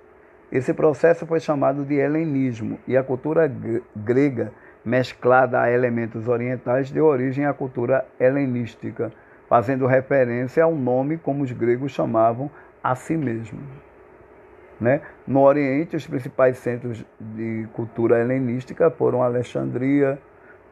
[0.51, 3.51] Esse processo foi chamado de helenismo e a cultura
[3.95, 4.51] grega,
[4.85, 9.11] mesclada a elementos orientais, deu origem à cultura helenística,
[9.49, 12.51] fazendo referência ao nome como os gregos chamavam
[12.83, 13.63] a si mesmos.
[14.79, 15.01] Né?
[15.25, 20.19] No Oriente, os principais centros de cultura helenística foram Alexandria,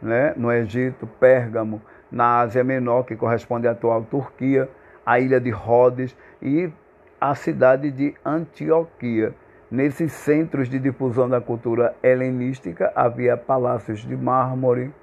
[0.01, 0.33] né?
[0.35, 1.81] no Egito, Pérgamo,
[2.11, 4.69] na Ásia Menor, que corresponde à atual Turquia,
[5.05, 6.71] a ilha de Rhodes e
[7.19, 9.33] a cidade de Antioquia.
[9.69, 14.93] Nesses centros de difusão da cultura helenística havia palácios de mármore,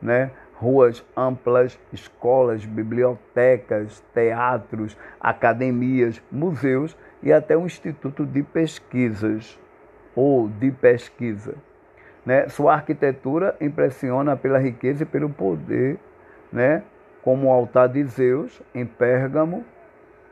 [0.00, 0.30] né?
[0.54, 9.58] ruas amplas, escolas, bibliotecas, teatros, academias, museus e até um instituto de pesquisas
[10.14, 11.54] ou de pesquisa.
[12.24, 12.48] Né?
[12.48, 15.98] Sua arquitetura impressiona pela riqueza e pelo poder,
[16.52, 16.82] né?
[17.24, 19.64] Como o altar de Zeus em Pérgamo,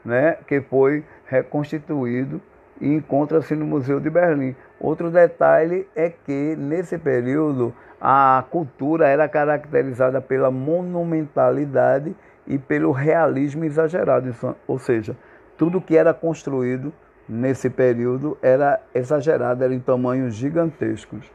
[0.05, 0.37] né?
[0.47, 2.39] que foi reconstituído
[2.79, 4.55] e encontra-se no Museu de Berlim.
[4.79, 12.15] Outro detalhe é que nesse período a cultura era caracterizada pela monumentalidade
[12.47, 14.35] e pelo realismo exagerado,
[14.67, 15.17] ou seja,
[15.57, 16.93] tudo que era construído
[17.29, 21.31] nesse período era exagerado, era em tamanhos gigantescos.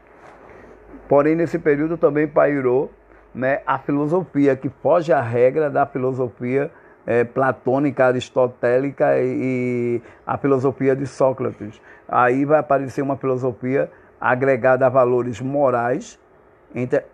[1.08, 2.92] Porém, nesse período também pairou
[3.34, 6.70] né, a filosofia, que foge à regra da filosofia
[7.06, 11.80] é, platônica, aristotélica e, e a filosofia de Sócrates.
[12.08, 16.18] Aí vai aparecer uma filosofia agregada a valores morais,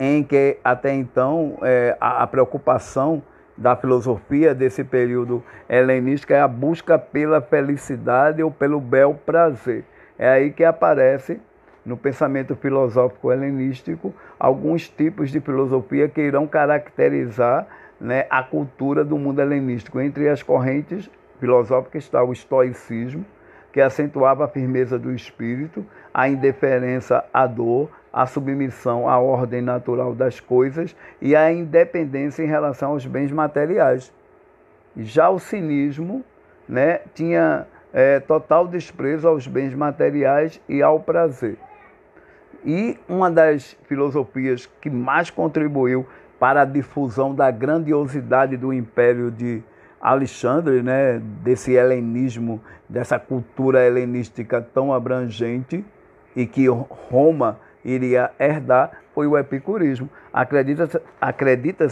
[0.00, 3.22] em, que até então é, a, a preocupação
[3.56, 9.84] da filosofia desse período helenístico é a busca pela felicidade ou pelo bel prazer.
[10.18, 11.40] É aí que aparece
[11.84, 17.66] no pensamento filosófico helenístico alguns tipos de filosofia que irão caracterizar
[18.00, 20.00] né, a cultura do mundo helenístico.
[20.00, 23.24] Entre as correntes filosóficas está o estoicismo,
[23.72, 30.14] que acentuava a firmeza do espírito, a indiferença à dor, a submissão à ordem natural
[30.14, 34.12] das coisas e a independência em relação aos bens materiais.
[34.96, 36.24] Já o cinismo
[36.68, 41.56] né, tinha é, total desprezo aos bens materiais e ao prazer.
[42.64, 46.06] E uma das filosofias que mais contribuiu
[46.38, 49.62] para a difusão da grandiosidade do império de
[50.00, 55.84] Alexandre, né, desse helenismo, dessa cultura helenística tão abrangente
[56.36, 60.08] e que Roma iria herdar, foi o epicurismo.
[60.32, 61.86] Acredita-se acredita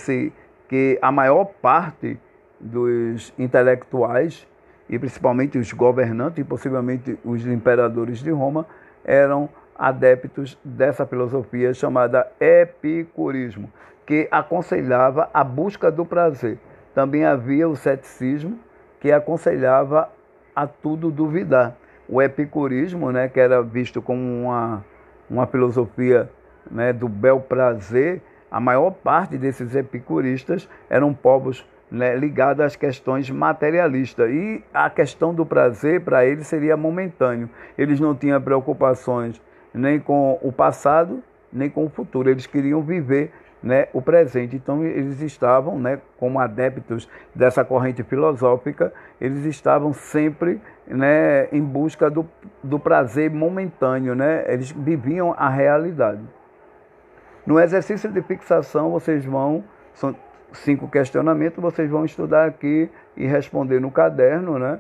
[0.68, 2.18] que a maior parte
[2.58, 4.46] dos intelectuais,
[4.88, 8.66] e principalmente os governantes e possivelmente os imperadores de Roma,
[9.04, 9.48] eram
[9.82, 13.68] adeptos dessa filosofia chamada epicurismo,
[14.06, 16.56] que aconselhava a busca do prazer.
[16.94, 18.60] Também havia o ceticismo,
[19.00, 20.08] que aconselhava
[20.54, 21.74] a tudo duvidar.
[22.08, 24.84] O epicurismo, né, que era visto como uma,
[25.28, 26.30] uma filosofia
[26.70, 33.28] né, do bel prazer, a maior parte desses epicuristas eram povos né, ligados às questões
[33.28, 34.30] materialistas.
[34.30, 37.50] E a questão do prazer, para eles, seria momentâneo.
[37.76, 42.30] Eles não tinham preocupações nem com o passado, nem com o futuro.
[42.30, 44.56] Eles queriam viver né, o presente.
[44.56, 52.10] Então, eles estavam, né, como adeptos dessa corrente filosófica, eles estavam sempre né, em busca
[52.10, 52.28] do,
[52.62, 54.14] do prazer momentâneo.
[54.14, 54.44] Né?
[54.52, 56.22] Eles viviam a realidade.
[57.46, 59.64] No exercício de fixação, vocês vão,
[59.94, 60.14] são
[60.52, 64.78] cinco questionamentos, vocês vão estudar aqui e responder no caderno, né?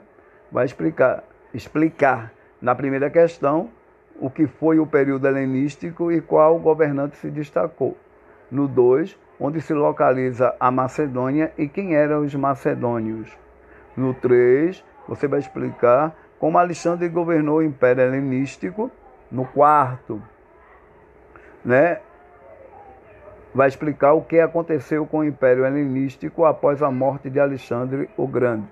[0.50, 3.68] Vai explicar, explicar na primeira questão
[4.20, 7.96] o que foi o período helenístico e qual governante se destacou.
[8.50, 13.36] No 2, onde se localiza a Macedônia e quem eram os macedônios.
[13.96, 18.90] No 3, você vai explicar como Alexandre governou o Império Helenístico.
[19.30, 20.22] No quarto,
[21.64, 22.00] né,
[23.54, 28.26] vai explicar o que aconteceu com o Império Helenístico após a morte de Alexandre o
[28.26, 28.66] Grande.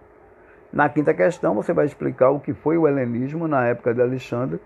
[0.73, 4.61] Na quinta questão, você vai explicar o que foi o helenismo na época de Alexandre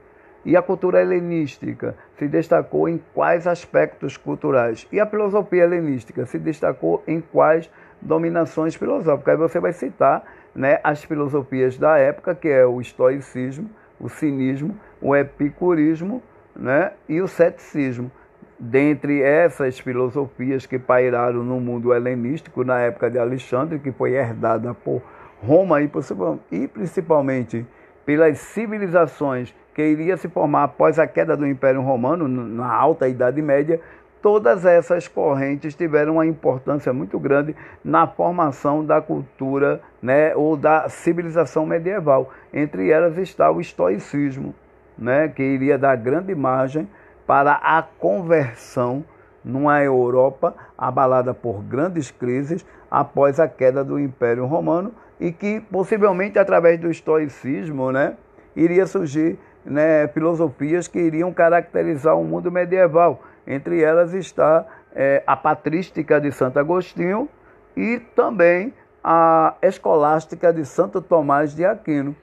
[0.45, 6.38] e a cultura helenística se destacou em quais aspectos culturais e a filosofia helenística se
[6.38, 7.70] destacou em quais
[8.01, 9.34] dominações filosóficas.
[9.34, 10.24] Aí você vai citar
[10.55, 16.22] né, as filosofias da época, que é o estoicismo, o cinismo, o epicurismo
[16.55, 18.11] né, e o ceticismo
[18.59, 24.72] dentre essas filosofias que pairaram no mundo helenístico na época de Alexandre, que foi herdada
[24.72, 25.03] por
[25.42, 27.66] Roma e principalmente
[28.05, 33.42] pelas civilizações que iria se formar após a queda do Império Romano na alta Idade
[33.42, 33.80] Média,
[34.22, 40.88] todas essas correntes tiveram uma importância muito grande na formação da cultura, né, ou da
[40.88, 42.30] civilização medieval.
[42.52, 44.55] Entre elas está o estoicismo,
[44.96, 46.88] né, que iria dar grande margem
[47.26, 49.05] para a conversão
[49.44, 56.39] numa Europa abalada por grandes crises após a queda do Império Romano e que possivelmente
[56.39, 58.17] através do estoicismo, né,
[58.55, 63.23] iria surgir né, filosofias que iriam caracterizar o mundo medieval.
[63.47, 67.29] Entre elas está é, a patrística de Santo Agostinho
[67.77, 72.15] e também a escolástica de Santo Tomás de Aquino.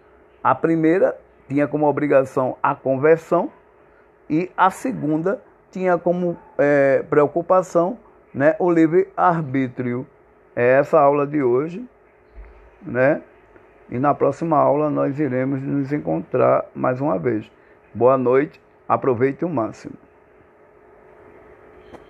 [0.43, 1.15] A primeira
[1.47, 3.51] tinha como obrigação a conversão
[4.29, 7.97] e a segunda tinha como é, preocupação
[8.33, 10.07] né, o livre-arbítrio.
[10.55, 11.85] É essa aula de hoje,
[12.81, 13.21] né?
[13.89, 17.49] E na próxima aula nós iremos nos encontrar mais uma vez.
[17.93, 19.95] Boa noite, aproveite o máximo.